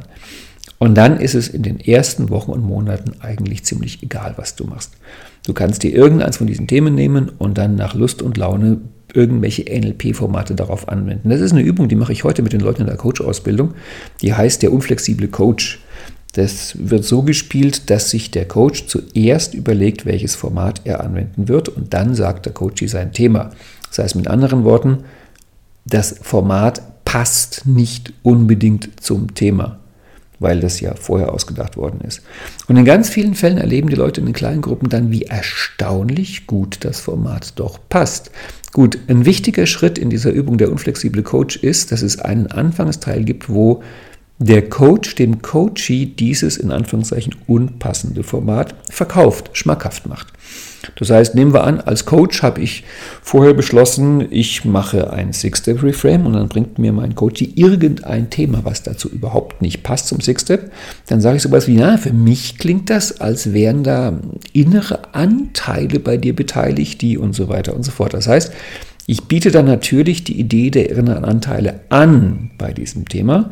Und 0.80 0.96
dann 0.96 1.20
ist 1.20 1.34
es 1.34 1.48
in 1.48 1.64
den 1.64 1.80
ersten 1.80 2.30
Wochen 2.30 2.52
und 2.52 2.64
Monaten 2.64 3.20
eigentlich 3.22 3.66
ziemlich 3.66 4.04
egal, 4.04 4.36
was 4.38 4.56
du 4.56 4.66
machst. 4.66 4.94
Du 5.46 5.54
kannst 5.54 5.82
dir 5.82 5.92
irgendeins 5.92 6.38
von 6.38 6.46
diesen 6.46 6.68
Themen 6.68 6.94
nehmen 6.94 7.30
und 7.38 7.58
dann 7.58 7.76
nach 7.76 7.96
Lust 7.96 8.22
und 8.22 8.38
Laune 8.38 8.82
irgendwelche 9.14 9.64
NLP-Formate 9.64 10.54
darauf 10.54 10.90
anwenden. 10.90 11.30
Das 11.30 11.42
ist 11.42 11.54
eine 11.54 11.62
Übung, 11.62 11.88
die 11.88 11.96
mache 11.96 12.12
ich 12.12 12.24
heute 12.24 12.44
mit 12.44 12.54
den 12.54 12.60
Leuten 12.60 12.82
in 12.82 12.88
der 12.88 12.98
Coach-Ausbildung. 12.98 13.74
Die 14.22 14.34
heißt 14.34 14.62
der 14.62 14.72
unflexible 14.72 15.30
Coach. 15.30 15.80
Das 16.38 16.76
wird 16.78 17.04
so 17.04 17.24
gespielt, 17.24 17.90
dass 17.90 18.12
sich 18.12 18.30
der 18.30 18.48
Coach 18.48 18.86
zuerst 18.86 19.56
überlegt, 19.56 20.06
welches 20.06 20.36
Format 20.36 20.82
er 20.84 21.04
anwenden 21.04 21.48
wird 21.48 21.68
und 21.68 21.96
dann 21.96 22.14
sagt 22.14 22.46
der 22.46 22.54
Coach 22.54 22.86
sein 22.86 23.12
Thema. 23.12 23.50
Das 23.90 23.98
heißt 23.98 24.16
mit 24.16 24.28
anderen 24.28 24.64
Worten, 24.64 25.00
das 25.86 26.20
Format 26.22 27.04
passt 27.06 27.66
nicht 27.66 28.14
unbedingt 28.22 29.02
zum 29.02 29.34
Thema 29.34 29.80
weil 30.40 30.60
das 30.60 30.80
ja 30.82 30.94
vorher 30.94 31.34
ausgedacht 31.34 31.78
worden 31.78 32.02
ist. 32.02 32.22
Und 32.68 32.78
in 32.78 32.86
ganz 32.86 33.10
vielen 33.10 33.34
Fällen 33.34 33.58
erleben 33.58 33.90
die 33.90 33.96
Leute 33.96 34.20
in 34.20 34.28
den 34.28 34.36
kleinen 34.36 34.62
Gruppen 34.62 34.88
dann, 34.88 35.10
wie 35.12 35.24
erstaunlich 35.24 36.46
gut 36.46 36.78
das 36.82 37.00
Format 37.00 37.54
doch 37.60 37.80
passt. 37.90 38.30
Gut, 38.72 39.00
ein 39.08 39.26
wichtiger 39.26 39.66
Schritt 39.66 39.98
in 39.98 40.12
dieser 40.12 40.30
Übung 40.30 40.60
der 40.60 40.72
unflexible 40.72 41.24
Coach 41.24 41.58
ist, 41.58 41.92
dass 41.92 42.04
es 42.04 42.20
einen 42.20 42.46
Anfangsteil 42.46 43.24
gibt, 43.24 43.50
wo 43.50 43.82
der 44.40 44.70
Coach 44.70 45.16
dem 45.16 45.42
Coachee 45.42 46.06
dieses 46.06 46.58
in 46.58 46.72
Anführungszeichen 46.72 47.36
unpassende 47.48 48.24
Format 48.24 48.76
verkauft, 48.90 49.50
schmackhaft 49.54 50.08
macht. 50.08 50.28
Das 50.96 51.10
heißt, 51.10 51.36
nehmen 51.36 51.54
wir 51.54 51.64
an, 51.64 51.82
als 51.82 52.06
Coach 52.06 52.44
habe 52.44 52.62
ich 52.62 52.84
vorher 53.22 53.54
beschlossen, 53.54 54.28
ich 54.30 54.64
mache 54.64 55.12
ein 55.12 55.34
Six-Step-Reframe 55.34 56.26
und 56.26 56.34
dann 56.34 56.48
bringt 56.48 56.78
mir 56.78 56.94
mein 56.94 57.16
Coach 57.16 57.42
irgendein 57.56 58.30
Thema, 58.30 58.64
was 58.64 58.84
dazu 58.84 59.10
überhaupt 59.10 59.62
nicht 59.62 59.84
passt 59.84 60.08
zum 60.08 60.22
Six-Step. 60.22 60.72
Dann 61.08 61.20
sage 61.20 61.38
ich 61.38 61.44
sowas 61.44 61.68
wie, 61.68 61.76
na, 61.76 61.98
für 61.98 62.14
mich 62.14 62.58
klingt 62.58 62.90
das, 62.90 63.20
als 63.20 63.54
wären 63.54 63.84
da 63.84 64.20
innere 64.54 65.14
Anteile 65.14 66.00
bei 66.00 66.18
dir 66.18 66.36
beteiligt, 66.36 67.02
die 67.02 67.18
und 67.18 67.34
so 67.34 67.50
weiter 67.50 67.76
und 67.76 67.84
so 67.84 67.92
fort. 67.92 68.14
Das 68.14 68.28
heißt, 68.28 68.54
ich 69.08 69.24
biete 69.24 69.52
dann 69.52 69.66
natürlich 69.66 70.24
die 70.26 70.40
Idee 70.40 70.70
der 70.70 70.90
inneren 70.90 71.26
Anteile 71.26 71.82
an 71.90 72.52
bei 72.58 72.74
diesem 72.74 73.08
Thema 73.08 73.52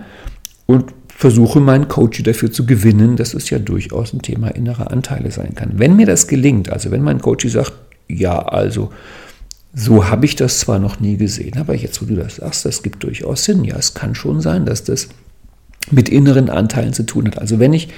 und 0.66 0.94
versuche 1.08 1.60
meinen 1.60 1.88
Coach 1.88 2.22
dafür 2.24 2.52
zu 2.52 2.66
gewinnen, 2.66 3.16
dass 3.16 3.34
es 3.34 3.50
ja 3.50 3.60
durchaus 3.60 4.14
ein 4.14 4.22
Thema 4.22 4.50
innerer 4.50 4.92
Anteile 4.92 5.32
sein 5.32 5.56
kann. 5.56 5.74
Wenn 5.76 5.96
mir 5.96 6.06
das 6.06 6.28
gelingt, 6.28 6.70
also 6.70 6.92
wenn 6.92 7.02
mein 7.02 7.22
Coach 7.22 7.48
sagt, 7.48 7.74
ja, 8.08 8.40
also 8.40 8.92
so 9.74 10.10
habe 10.10 10.26
ich 10.26 10.36
das 10.36 10.60
zwar 10.60 10.80
noch 10.80 11.00
nie 11.00 11.18
gesehen, 11.18 11.58
aber 11.58 11.76
jetzt, 11.76 12.02
wo 12.02 12.06
du 12.06 12.16
das 12.16 12.38
sagst, 12.38 12.66
das 12.66 12.84
gibt 12.84 13.04
durchaus 13.04 13.44
Sinn. 13.44 13.64
Ja, 13.64 13.78
es 13.78 13.94
kann 13.94 14.16
schon 14.16 14.42
sein, 14.42 14.66
dass 14.66 14.84
das 14.84 15.10
mit 15.92 16.10
inneren 16.10 16.50
Anteilen 16.50 16.94
zu 16.94 17.04
tun 17.04 17.28
hat. 17.28 17.40
Also 17.40 17.60
wenn 17.60 17.74
ich 17.74 17.90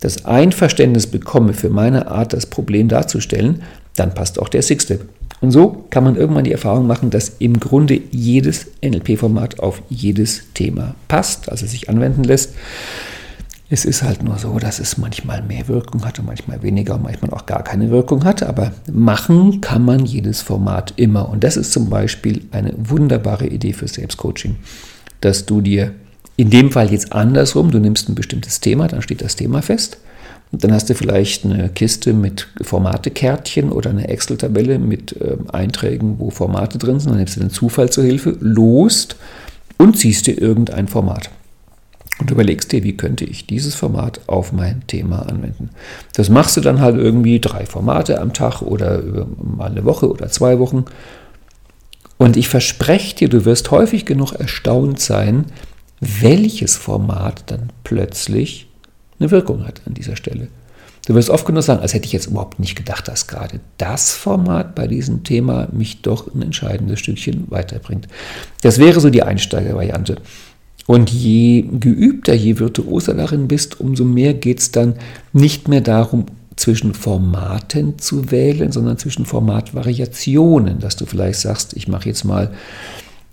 das 0.00 0.24
Einverständnis 0.24 1.06
bekomme 1.06 1.52
für 1.52 1.70
meine 1.70 2.08
Art, 2.08 2.32
das 2.32 2.46
Problem 2.46 2.88
darzustellen, 2.88 3.62
dann 3.96 4.14
passt 4.14 4.38
auch 4.38 4.48
der 4.48 4.62
Six-Step. 4.62 5.06
Und 5.40 5.52
so 5.52 5.84
kann 5.90 6.04
man 6.04 6.16
irgendwann 6.16 6.44
die 6.44 6.52
Erfahrung 6.52 6.86
machen, 6.86 7.10
dass 7.10 7.30
im 7.38 7.58
Grunde 7.58 8.00
jedes 8.10 8.66
NLP-Format 8.84 9.60
auf 9.60 9.82
jedes 9.88 10.52
Thema 10.52 10.94
passt, 11.08 11.48
also 11.48 11.66
sich 11.66 11.88
anwenden 11.88 12.24
lässt. 12.24 12.54
Es 13.72 13.84
ist 13.84 14.02
halt 14.02 14.22
nur 14.22 14.36
so, 14.36 14.58
dass 14.58 14.80
es 14.80 14.98
manchmal 14.98 15.42
mehr 15.42 15.68
Wirkung 15.68 16.04
hat 16.04 16.18
und 16.18 16.26
manchmal 16.26 16.62
weniger 16.62 16.96
und 16.96 17.04
manchmal 17.04 17.30
auch 17.30 17.46
gar 17.46 17.62
keine 17.62 17.90
Wirkung 17.90 18.24
hat. 18.24 18.42
Aber 18.42 18.72
machen 18.92 19.60
kann 19.60 19.84
man 19.84 20.04
jedes 20.04 20.42
Format 20.42 20.92
immer. 20.96 21.28
Und 21.28 21.44
das 21.44 21.56
ist 21.56 21.72
zum 21.72 21.88
Beispiel 21.88 22.42
eine 22.50 22.74
wunderbare 22.76 23.46
Idee 23.46 23.72
für 23.72 23.86
Selbstcoaching, 23.86 24.56
dass 25.20 25.46
du 25.46 25.60
dir 25.60 25.92
in 26.36 26.50
dem 26.50 26.72
Fall 26.72 26.90
jetzt 26.90 27.12
andersrum, 27.12 27.70
du 27.70 27.78
nimmst 27.78 28.08
ein 28.08 28.14
bestimmtes 28.14 28.60
Thema, 28.60 28.88
dann 28.88 29.02
steht 29.02 29.22
das 29.22 29.36
Thema 29.36 29.62
fest 29.62 29.98
und 30.52 30.64
dann 30.64 30.72
hast 30.72 30.90
du 30.90 30.94
vielleicht 30.94 31.44
eine 31.44 31.68
Kiste 31.68 32.12
mit 32.12 32.48
Formatekärtchen 32.60 33.70
oder 33.70 33.90
eine 33.90 34.08
Excel-Tabelle 34.08 34.78
mit 34.78 35.12
äh, 35.20 35.36
Einträgen, 35.52 36.18
wo 36.18 36.30
Formate 36.30 36.78
drin 36.78 36.98
sind. 36.98 37.10
Dann 37.10 37.18
nimmst 37.18 37.36
du 37.36 37.40
den 37.40 37.50
Zufall 37.50 37.90
zur 37.90 38.04
Hilfe, 38.04 38.36
lost 38.40 39.16
und 39.78 39.96
ziehst 39.96 40.26
dir 40.26 40.40
irgendein 40.40 40.88
Format. 40.88 41.30
Und 42.18 42.30
überlegst 42.30 42.72
dir, 42.72 42.82
wie 42.82 42.96
könnte 42.96 43.24
ich 43.24 43.46
dieses 43.46 43.74
Format 43.74 44.20
auf 44.26 44.52
mein 44.52 44.86
Thema 44.86 45.20
anwenden. 45.26 45.70
Das 46.14 46.28
machst 46.28 46.56
du 46.56 46.60
dann 46.60 46.80
halt 46.80 46.96
irgendwie 46.96 47.40
drei 47.40 47.64
Formate 47.64 48.20
am 48.20 48.34
Tag 48.34 48.60
oder 48.60 49.02
mal 49.42 49.70
eine 49.70 49.84
Woche 49.84 50.10
oder 50.10 50.28
zwei 50.28 50.58
Wochen. 50.58 50.84
Und 52.18 52.36
ich 52.36 52.48
verspreche 52.48 53.16
dir, 53.16 53.28
du 53.30 53.46
wirst 53.46 53.70
häufig 53.70 54.04
genug 54.04 54.32
erstaunt 54.32 55.00
sein, 55.00 55.46
welches 56.00 56.76
Format 56.76 57.44
dann 57.46 57.70
plötzlich 57.84 58.69
eine 59.20 59.30
Wirkung 59.30 59.66
hat 59.66 59.82
an 59.86 59.94
dieser 59.94 60.16
Stelle. 60.16 60.48
Du 61.06 61.14
wirst 61.14 61.30
oft 61.30 61.46
genug 61.46 61.62
sagen, 61.62 61.80
als 61.80 61.94
hätte 61.94 62.06
ich 62.06 62.12
jetzt 62.12 62.26
überhaupt 62.26 62.60
nicht 62.60 62.76
gedacht, 62.76 63.08
dass 63.08 63.26
gerade 63.26 63.60
das 63.78 64.12
Format 64.12 64.74
bei 64.74 64.86
diesem 64.86 65.24
Thema 65.24 65.68
mich 65.72 66.02
doch 66.02 66.32
ein 66.34 66.42
entscheidendes 66.42 67.00
Stückchen 67.00 67.50
weiterbringt. 67.50 68.06
Das 68.62 68.78
wäre 68.78 69.00
so 69.00 69.10
die 69.10 69.22
Einsteigervariante. 69.22 70.16
Und 70.86 71.10
je 71.10 71.62
geübter, 71.62 72.34
je 72.34 72.58
virtuoser 72.58 73.14
darin 73.14 73.48
bist, 73.48 73.80
umso 73.80 74.04
mehr 74.04 74.34
geht 74.34 74.60
es 74.60 74.72
dann 74.72 74.94
nicht 75.32 75.68
mehr 75.68 75.80
darum, 75.80 76.26
zwischen 76.56 76.92
Formaten 76.92 77.98
zu 77.98 78.30
wählen, 78.30 78.70
sondern 78.70 78.98
zwischen 78.98 79.24
Formatvariationen, 79.24 80.78
dass 80.78 80.94
du 80.94 81.06
vielleicht 81.06 81.40
sagst, 81.40 81.74
ich 81.74 81.88
mache 81.88 82.08
jetzt 82.08 82.24
mal 82.24 82.50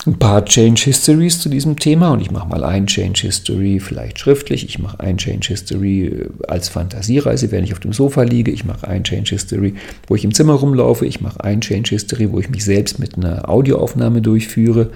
ein 0.08 0.17
paar 0.17 0.46
Change 0.46 0.84
Histories 0.86 1.39
zu 1.39 1.50
diesem 1.50 1.78
Thema 1.78 2.12
und 2.12 2.22
ich 2.22 2.32
mache 2.32 2.48
mal 2.48 2.63
ein 2.63 2.88
Change 2.88 3.22
History 3.22 3.80
vielleicht 3.80 4.20
schriftlich, 4.20 4.63
ich 4.63 4.80
mache 4.80 5.02
ein 5.02 5.17
Change 5.17 5.50
History 5.50 6.06
äh, 6.06 6.30
als 6.48 6.70
Fantasiereise, 6.70 7.52
wenn 7.52 7.65
ich 7.65 7.74
auf 7.74 7.80
dem 7.80 7.91
Sofa 7.93 8.24
liege, 8.24 8.50
ich 8.50 8.63
mache 8.63 8.88
ein 8.88 9.04
Change 9.04 9.32
History, 9.32 9.76
wo 10.08 10.15
ich 10.15 10.24
im 10.24 10.34
Zimmer 10.34 10.54
rumlaufe, 10.54 11.06
ich 11.06 11.20
mache 11.20 11.43
ein 11.43 11.60
Change 11.60 11.89
History, 11.89 12.32
wo 12.32 12.39
ich 12.39 12.50
mich 12.50 12.63
selbst 12.63 13.00
mit 13.00 13.17
einer 13.17 13.50
Audioaufnahme 13.50 14.22
durchführe. 14.22 14.91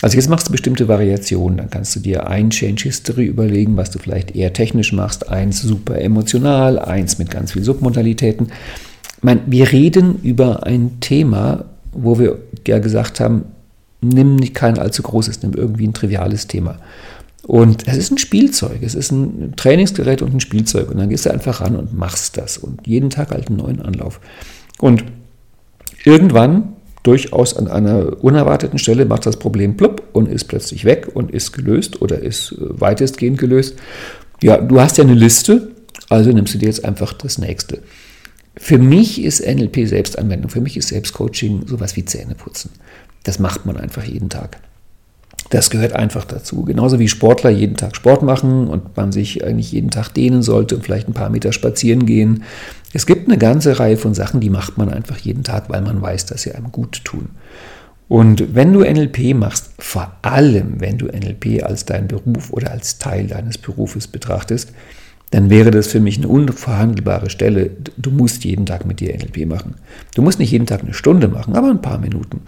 Also 0.00 0.16
jetzt 0.16 0.28
machst 0.28 0.48
du 0.48 0.52
bestimmte 0.52 0.88
Variationen, 0.88 1.56
dann 1.56 1.70
kannst 1.70 1.96
du 1.96 2.00
dir 2.00 2.28
ein 2.28 2.50
Change 2.50 2.84
History 2.84 3.26
überlegen, 3.26 3.76
was 3.76 3.90
du 3.90 3.98
vielleicht 3.98 4.36
eher 4.36 4.52
technisch 4.52 4.92
machst, 4.92 5.28
eins 5.28 5.60
super 5.60 5.98
emotional, 5.98 6.78
eins 6.78 7.18
mit 7.18 7.30
ganz 7.30 7.52
vielen 7.52 7.64
Submodalitäten. 7.64 8.48
Ich 9.16 9.22
meine, 9.22 9.40
wir 9.46 9.72
reden 9.72 10.20
über 10.22 10.66
ein 10.66 11.00
Thema, 11.00 11.64
wo 11.92 12.18
wir 12.18 12.38
ja 12.66 12.78
gesagt 12.78 13.18
haben, 13.20 13.44
nimm 14.08 14.36
nicht 14.36 14.54
kein 14.54 14.78
allzu 14.78 15.02
großes, 15.02 15.42
nimm 15.42 15.52
irgendwie 15.54 15.86
ein 15.86 15.94
triviales 15.94 16.46
Thema. 16.46 16.78
Und 17.46 17.86
es 17.86 17.96
ist 17.96 18.10
ein 18.10 18.18
Spielzeug, 18.18 18.78
es 18.82 18.96
ist 18.96 19.12
ein 19.12 19.54
Trainingsgerät 19.56 20.20
und 20.20 20.34
ein 20.34 20.40
Spielzeug. 20.40 20.90
Und 20.90 20.98
dann 20.98 21.08
gehst 21.08 21.26
du 21.26 21.30
einfach 21.30 21.60
ran 21.60 21.76
und 21.76 21.96
machst 21.96 22.36
das. 22.36 22.58
Und 22.58 22.84
jeden 22.86 23.08
Tag 23.08 23.30
halt 23.30 23.48
einen 23.48 23.58
neuen 23.58 23.80
Anlauf. 23.80 24.20
Und 24.78 25.04
irgendwann, 26.04 26.72
durchaus 27.04 27.56
an 27.56 27.68
einer 27.68 28.24
unerwarteten 28.24 28.80
Stelle, 28.80 29.04
macht 29.04 29.26
das 29.26 29.38
Problem 29.38 29.76
plupp 29.76 30.02
und 30.12 30.28
ist 30.28 30.44
plötzlich 30.44 30.84
weg 30.84 31.08
und 31.14 31.30
ist 31.30 31.52
gelöst 31.52 32.02
oder 32.02 32.18
ist 32.18 32.50
äh, 32.52 32.80
weitestgehend 32.80 33.38
gelöst. 33.38 33.76
Ja, 34.42 34.58
du 34.58 34.80
hast 34.80 34.98
ja 34.98 35.04
eine 35.04 35.14
Liste, 35.14 35.70
also 36.08 36.30
nimmst 36.32 36.54
du 36.54 36.58
dir 36.58 36.66
jetzt 36.66 36.84
einfach 36.84 37.12
das 37.12 37.38
nächste. 37.38 37.82
Für 38.56 38.78
mich 38.78 39.22
ist 39.22 39.40
NLP 39.46 39.86
Selbstanwendung, 39.86 40.50
für 40.50 40.60
mich 40.60 40.76
ist 40.76 40.88
Selbstcoaching 40.88 41.68
sowas 41.68 41.94
wie 41.94 42.04
Zähneputzen. 42.04 42.70
Das 43.26 43.40
macht 43.40 43.66
man 43.66 43.76
einfach 43.76 44.04
jeden 44.04 44.28
Tag. 44.28 44.58
Das 45.50 45.70
gehört 45.70 45.94
einfach 45.94 46.24
dazu. 46.24 46.62
Genauso 46.62 47.00
wie 47.00 47.08
Sportler 47.08 47.50
jeden 47.50 47.76
Tag 47.76 47.96
Sport 47.96 48.22
machen 48.22 48.68
und 48.68 48.96
man 48.96 49.10
sich 49.10 49.44
eigentlich 49.44 49.72
jeden 49.72 49.90
Tag 49.90 50.10
dehnen 50.10 50.42
sollte 50.42 50.76
und 50.76 50.82
vielleicht 50.82 51.08
ein 51.08 51.12
paar 51.12 51.30
Meter 51.30 51.52
spazieren 51.52 52.06
gehen. 52.06 52.44
Es 52.92 53.04
gibt 53.04 53.28
eine 53.28 53.36
ganze 53.36 53.80
Reihe 53.80 53.96
von 53.96 54.14
Sachen, 54.14 54.40
die 54.40 54.48
macht 54.48 54.78
man 54.78 54.90
einfach 54.90 55.18
jeden 55.18 55.42
Tag, 55.42 55.68
weil 55.70 55.82
man 55.82 56.00
weiß, 56.00 56.26
dass 56.26 56.42
sie 56.42 56.52
einem 56.52 56.70
gut 56.70 57.04
tun. 57.04 57.30
Und 58.06 58.54
wenn 58.54 58.72
du 58.72 58.80
NLP 58.80 59.34
machst, 59.34 59.70
vor 59.80 60.12
allem 60.22 60.80
wenn 60.80 60.98
du 60.98 61.06
NLP 61.06 61.64
als 61.64 61.84
deinen 61.84 62.06
Beruf 62.06 62.52
oder 62.52 62.70
als 62.70 62.98
Teil 62.98 63.26
deines 63.26 63.58
Berufes 63.58 64.06
betrachtest, 64.06 64.72
dann 65.32 65.50
wäre 65.50 65.72
das 65.72 65.88
für 65.88 65.98
mich 65.98 66.18
eine 66.18 66.28
unverhandelbare 66.28 67.30
Stelle. 67.30 67.70
Du 67.96 68.12
musst 68.12 68.44
jeden 68.44 68.66
Tag 68.66 68.86
mit 68.86 69.00
dir 69.00 69.12
NLP 69.12 69.46
machen. 69.46 69.74
Du 70.14 70.22
musst 70.22 70.38
nicht 70.38 70.52
jeden 70.52 70.66
Tag 70.66 70.82
eine 70.82 70.94
Stunde 70.94 71.26
machen, 71.26 71.56
aber 71.56 71.68
ein 71.68 71.82
paar 71.82 71.98
Minuten. 71.98 72.42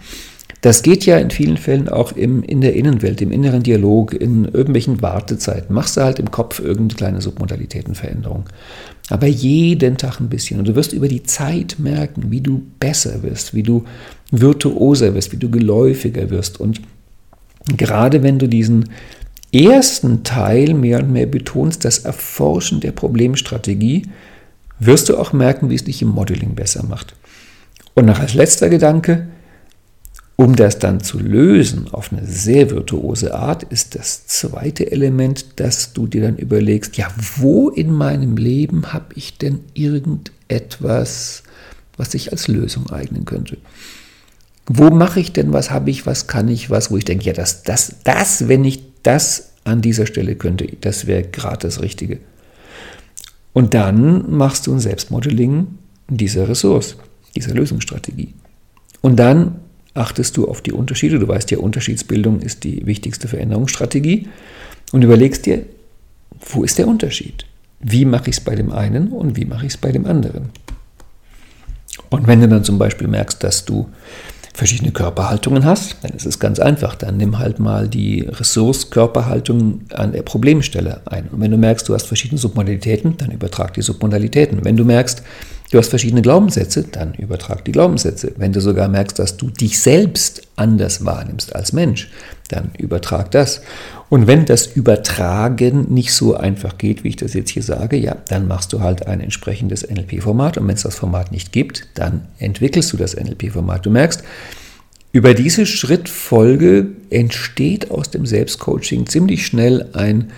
Das 0.61 0.83
geht 0.83 1.05
ja 1.05 1.17
in 1.17 1.29
vielen 1.31 1.55
Fällen 1.55 1.87
auch 1.87 2.11
im, 2.11 2.43
in 2.43 2.59
der 2.59 2.75
Innenwelt, 2.75 3.21
im 3.21 3.31
inneren 3.31 3.63
Dialog, 3.63 4.13
in 4.13 4.43
irgendwelchen 4.45 5.01
Wartezeiten. 5.01 5.73
Machst 5.73 5.95
du 5.95 6.01
halt 6.01 6.19
im 6.19 6.31
Kopf 6.31 6.59
irgendeine 6.59 6.97
kleine 6.97 7.21
Submodalitätenveränderung. 7.21 8.43
Aber 9.09 9.25
jeden 9.25 9.97
Tag 9.97 10.19
ein 10.19 10.27
bisschen. 10.27 10.59
Und 10.59 10.67
du 10.67 10.75
wirst 10.75 10.91
über 10.91 11.07
die 11.07 11.23
Zeit 11.23 11.77
merken, 11.79 12.29
wie 12.29 12.41
du 12.41 12.61
besser 12.79 13.23
wirst, 13.23 13.53
wie 13.53 13.63
du 13.63 13.85
virtuoser 14.31 15.15
wirst, 15.15 15.31
wie 15.31 15.37
du 15.37 15.49
geläufiger 15.49 16.29
wirst. 16.29 16.59
Und 16.59 16.81
gerade 17.77 18.21
wenn 18.21 18.37
du 18.37 18.47
diesen 18.47 18.89
ersten 19.53 20.23
Teil 20.23 20.73
mehr 20.73 20.99
und 20.99 21.11
mehr 21.11 21.25
betonst, 21.25 21.85
das 21.85 21.99
Erforschen 21.99 22.81
der 22.81 22.91
Problemstrategie, 22.91 24.03
wirst 24.79 25.09
du 25.09 25.17
auch 25.17 25.31
merken, 25.31 25.69
wie 25.69 25.75
es 25.75 25.85
dich 25.85 26.01
im 26.01 26.09
Modeling 26.09 26.53
besser 26.53 26.83
macht. 26.83 27.15
Und 27.95 28.05
noch 28.05 28.19
als 28.19 28.33
letzter 28.33 28.69
Gedanke, 28.69 29.27
um 30.39 30.55
das 30.55 30.79
dann 30.79 31.01
zu 31.01 31.19
lösen 31.19 31.89
auf 31.91 32.13
eine 32.13 32.25
sehr 32.25 32.69
virtuose 32.69 33.35
Art, 33.35 33.63
ist 33.63 33.95
das 33.95 34.25
zweite 34.25 34.89
Element, 34.89 35.59
dass 35.59 35.91
du 35.91 36.07
dir 36.07 36.21
dann 36.21 36.37
überlegst, 36.37 36.95
ja, 36.95 37.09
wo 37.35 37.67
in 37.67 37.91
meinem 37.91 38.37
Leben 38.37 38.93
habe 38.93 39.07
ich 39.15 39.37
denn 39.37 39.59
irgendetwas, 39.73 41.43
was 41.97 42.11
sich 42.11 42.31
als 42.31 42.47
Lösung 42.47 42.89
eignen 42.89 43.25
könnte? 43.25 43.57
Wo 44.65 44.91
mache 44.91 45.19
ich 45.19 45.33
denn 45.33 45.51
was, 45.51 45.71
habe 45.71 45.89
ich 45.89 46.05
was, 46.05 46.27
kann 46.27 46.47
ich 46.47 46.69
was, 46.69 46.89
wo 46.89 46.95
ich 46.95 47.03
denke, 47.03 47.25
ja, 47.25 47.33
das, 47.33 47.63
das, 47.63 47.95
das, 48.05 48.47
wenn 48.47 48.63
ich 48.63 48.81
das 49.03 49.49
an 49.65 49.81
dieser 49.81 50.05
Stelle 50.05 50.35
könnte, 50.35 50.69
das 50.79 51.05
wäre 51.05 51.23
gerade 51.23 51.67
das 51.67 51.81
Richtige. 51.81 52.17
Und 53.51 53.73
dann 53.73 54.31
machst 54.31 54.67
du 54.67 54.73
ein 54.73 54.79
Selbstmodeling 54.79 55.67
dieser 56.07 56.47
Ressource, 56.47 56.95
dieser 57.35 57.53
Lösungsstrategie. 57.53 58.33
Und 59.01 59.17
dann 59.17 59.59
achtest 59.99 60.37
du 60.37 60.47
auf 60.47 60.61
die 60.61 60.71
Unterschiede. 60.71 61.19
Du 61.19 61.27
weißt 61.27 61.51
ja, 61.51 61.59
Unterschiedsbildung 61.59 62.41
ist 62.41 62.63
die 62.63 62.85
wichtigste 62.85 63.27
Veränderungsstrategie 63.27 64.27
und 64.91 65.03
überlegst 65.03 65.45
dir, 65.45 65.63
wo 66.53 66.63
ist 66.63 66.77
der 66.77 66.87
Unterschied? 66.87 67.45
Wie 67.79 68.05
mache 68.05 68.29
ich 68.29 68.37
es 68.37 68.43
bei 68.43 68.55
dem 68.55 68.71
einen 68.71 69.09
und 69.09 69.37
wie 69.37 69.45
mache 69.45 69.65
ich 69.65 69.73
es 69.73 69.77
bei 69.77 69.91
dem 69.91 70.05
anderen? 70.05 70.49
Und 72.09 72.27
wenn 72.27 72.41
du 72.41 72.47
dann 72.47 72.63
zum 72.63 72.77
Beispiel 72.77 73.07
merkst, 73.07 73.43
dass 73.43 73.65
du 73.65 73.89
verschiedene 74.53 74.91
Körperhaltungen 74.91 75.63
hast, 75.63 75.97
dann 76.01 76.11
ist 76.11 76.25
es 76.25 76.39
ganz 76.39 76.59
einfach. 76.59 76.95
Dann 76.95 77.17
nimm 77.17 77.39
halt 77.39 77.59
mal 77.59 77.87
die 77.87 78.21
Ressource-Körperhaltung 78.21 79.81
an 79.93 80.11
der 80.11 80.23
Problemstelle 80.23 81.01
ein. 81.05 81.29
Und 81.29 81.39
wenn 81.39 81.51
du 81.51 81.57
merkst, 81.57 81.87
du 81.87 81.93
hast 81.93 82.07
verschiedene 82.07 82.39
Submodalitäten, 82.39 83.15
dann 83.17 83.31
übertrag 83.31 83.73
die 83.73 83.81
Submodalitäten. 83.81 84.65
Wenn 84.65 84.75
du 84.75 84.83
merkst, 84.83 85.23
Du 85.71 85.77
hast 85.77 85.89
verschiedene 85.89 86.23
Glaubenssätze, 86.23 86.83
dann 86.83 87.13
übertrag 87.13 87.63
die 87.63 87.71
Glaubenssätze. 87.71 88.33
Wenn 88.37 88.53
du 88.53 88.59
sogar 88.59 88.87
merkst, 88.87 89.19
dass 89.19 89.37
du 89.37 89.51
dich 89.51 89.79
selbst 89.79 90.41
anders 90.55 91.05
wahrnimmst 91.05 91.55
als 91.55 91.73
Mensch, 91.73 92.09
dann 92.47 92.71
übertrag 92.79 93.29
das. 93.29 93.61
Und 94.09 94.25
wenn 94.25 94.45
das 94.45 94.65
Übertragen 94.65 95.93
nicht 95.93 96.11
so 96.11 96.35
einfach 96.35 96.79
geht, 96.79 97.03
wie 97.03 97.09
ich 97.09 97.17
das 97.17 97.35
jetzt 97.35 97.51
hier 97.51 97.61
sage, 97.61 97.97
ja, 97.97 98.17
dann 98.29 98.47
machst 98.47 98.73
du 98.73 98.79
halt 98.79 99.05
ein 99.05 99.19
entsprechendes 99.19 99.87
NLP-Format. 99.87 100.57
Und 100.57 100.67
wenn 100.67 100.75
es 100.75 100.81
das 100.81 100.95
Format 100.95 101.31
nicht 101.31 101.51
gibt, 101.51 101.87
dann 101.93 102.25
entwickelst 102.39 102.91
du 102.91 102.97
das 102.97 103.15
NLP-Format. 103.15 103.85
Du 103.85 103.91
merkst, 103.91 104.23
über 105.11 105.35
diese 105.35 105.67
Schrittfolge 105.67 106.87
entsteht 107.11 107.91
aus 107.91 108.09
dem 108.09 108.25
Selbstcoaching 108.25 109.05
ziemlich 109.05 109.45
schnell 109.45 109.89
ein 109.93 110.31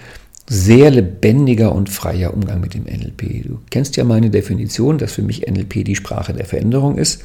sehr 0.53 0.91
lebendiger 0.91 1.73
und 1.73 1.89
freier 1.89 2.33
Umgang 2.33 2.59
mit 2.59 2.73
dem 2.73 2.83
NLP. 2.83 3.47
Du 3.47 3.59
kennst 3.69 3.95
ja 3.95 4.03
meine 4.03 4.29
Definition, 4.29 4.97
dass 4.97 5.13
für 5.13 5.21
mich 5.21 5.47
NLP 5.47 5.85
die 5.85 5.95
Sprache 5.95 6.33
der 6.33 6.43
Veränderung 6.43 6.97
ist. 6.97 7.23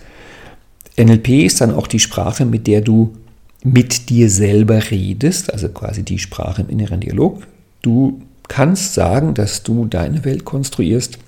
NLP 0.96 1.44
ist 1.44 1.60
dann 1.60 1.74
auch 1.74 1.88
die 1.88 1.98
Sprache, 1.98 2.44
mit 2.44 2.68
der 2.68 2.82
du 2.82 3.16
mit 3.64 4.10
dir 4.10 4.30
selber 4.30 4.92
redest, 4.92 5.52
also 5.52 5.68
quasi 5.70 6.04
die 6.04 6.20
Sprache 6.20 6.62
im 6.62 6.68
inneren 6.68 7.00
Dialog. 7.00 7.42
Du 7.82 8.22
kannst 8.46 8.94
sagen, 8.94 9.34
dass 9.34 9.64
du 9.64 9.86
deine 9.86 10.24
Welt 10.24 10.44
konstruierst, 10.44 11.18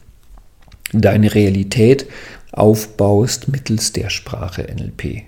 deine 0.92 1.34
Realität 1.34 2.06
aufbaust 2.52 3.48
mittels 3.48 3.92
der 3.92 4.08
Sprache 4.08 4.68
NLP. 4.72 5.24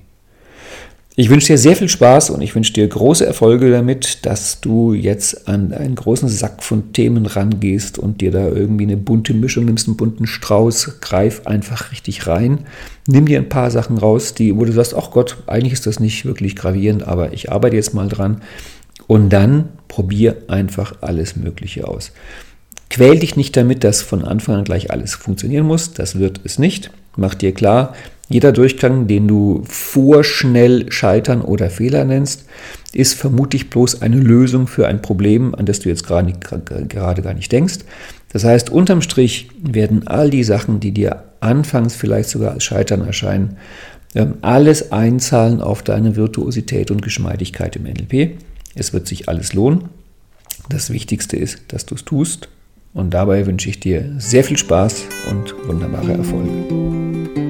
Ich 1.17 1.29
wünsche 1.29 1.49
dir 1.49 1.59
sehr 1.59 1.75
viel 1.75 1.89
Spaß 1.89 2.31
und 2.31 2.41
ich 2.41 2.55
wünsche 2.55 2.73
dir 2.73 2.87
große 2.87 3.27
Erfolge 3.27 3.71
damit, 3.71 4.25
dass 4.25 4.61
du 4.61 4.95
jetzt 4.95 5.49
an 5.49 5.73
einen 5.73 5.97
großen 5.97 6.29
Sack 6.29 6.63
von 6.63 6.93
Themen 6.93 7.27
rangehst 7.27 7.99
und 7.99 8.21
dir 8.21 8.31
da 8.31 8.47
irgendwie 8.47 8.85
eine 8.85 8.97
bunte 8.97 9.35
Mischung 9.35 9.65
nimmst, 9.65 9.89
einen 9.89 9.97
bunten 9.97 10.29
Strauß, 10.29 11.01
greif 11.01 11.47
einfach 11.47 11.91
richtig 11.91 12.29
rein. 12.29 12.61
Nimm 13.09 13.27
dir 13.27 13.39
ein 13.39 13.49
paar 13.49 13.73
Sachen 13.73 13.99
raus, 13.99 14.35
die, 14.35 14.57
wo 14.57 14.65
du 14.65 14.73
sagst, 14.73 14.95
ach 14.95 15.11
Gott, 15.11 15.39
eigentlich 15.49 15.73
ist 15.73 15.87
das 15.87 15.99
nicht 15.99 16.25
wirklich 16.25 16.55
gravierend, 16.55 17.03
aber 17.03 17.33
ich 17.33 17.51
arbeite 17.51 17.77
jetzt 17.77 17.93
mal 17.93 18.09
dran. 18.09 18.41
Und 19.09 19.31
dann 19.31 19.71
probier 19.89 20.37
einfach 20.47 20.95
alles 21.01 21.35
Mögliche 21.35 21.89
aus. 21.89 22.13
Quäl 22.89 23.19
dich 23.19 23.35
nicht 23.35 23.57
damit, 23.57 23.83
dass 23.83 24.01
von 24.01 24.25
Anfang 24.25 24.55
an 24.55 24.65
gleich 24.65 24.93
alles 24.93 25.17
funktionieren 25.17 25.67
muss. 25.67 25.93
Das 25.93 26.21
wird 26.21 26.41
es 26.45 26.61
nicht. 26.61 26.93
Mach 27.17 27.35
dir 27.35 27.53
klar, 27.53 27.95
jeder 28.31 28.53
Durchgang, 28.53 29.09
den 29.09 29.27
du 29.27 29.63
vorschnell 29.67 30.91
Scheitern 30.93 31.43
oder 31.43 31.69
Fehler 31.69 32.05
nennst, 32.05 32.45
ist 32.93 33.15
vermutlich 33.15 33.71
bloß 33.71 34.03
eine 34.03 34.19
Lösung 34.19 34.69
für 34.69 34.87
ein 34.87 35.03
Problem, 35.03 35.53
an 35.55 35.67
das 35.67 35.81
du 35.81 35.89
jetzt 35.89 36.07
gerade, 36.07 36.33
gerade 36.89 37.23
gar 37.23 37.35
nicht 37.35 37.51
denkst. 37.51 37.81
Das 38.33 38.45
heißt, 38.45 38.71
unterm 38.71 39.03
Strich 39.03 39.51
werden 39.61 40.07
all 40.07 40.31
die 40.31 40.45
Sachen, 40.45 40.79
die 40.79 40.93
dir 40.93 41.25
anfangs 41.41 41.97
vielleicht 41.97 42.29
sogar 42.29 42.53
als 42.53 42.63
Scheitern 42.63 43.05
erscheinen, 43.05 43.57
ähm, 44.15 44.35
alles 44.43 44.93
einzahlen 44.93 45.61
auf 45.61 45.83
deine 45.83 46.15
Virtuosität 46.15 46.93
und 46.93 47.03
Geschmeidigkeit 47.03 47.75
im 47.75 47.83
NLP. 47.83 48.39
Es 48.77 48.93
wird 48.93 49.09
sich 49.09 49.29
alles 49.29 49.55
lohnen. 49.55 49.89
Das 50.69 50.91
Wichtigste 50.91 51.37
ist, 51.37 51.59
dass 51.69 51.85
du 51.85 51.97
es 51.97 52.05
tust. 52.05 52.49
Und 52.95 53.13
dabei 53.13 53.47
wünsche 53.47 53.69
ich 53.69 53.81
dir 53.81 54.15
sehr 54.19 54.45
viel 54.45 54.57
Spaß 54.57 55.05
und 55.31 55.55
wunderbare 55.67 56.13
Erfolge. 56.13 57.50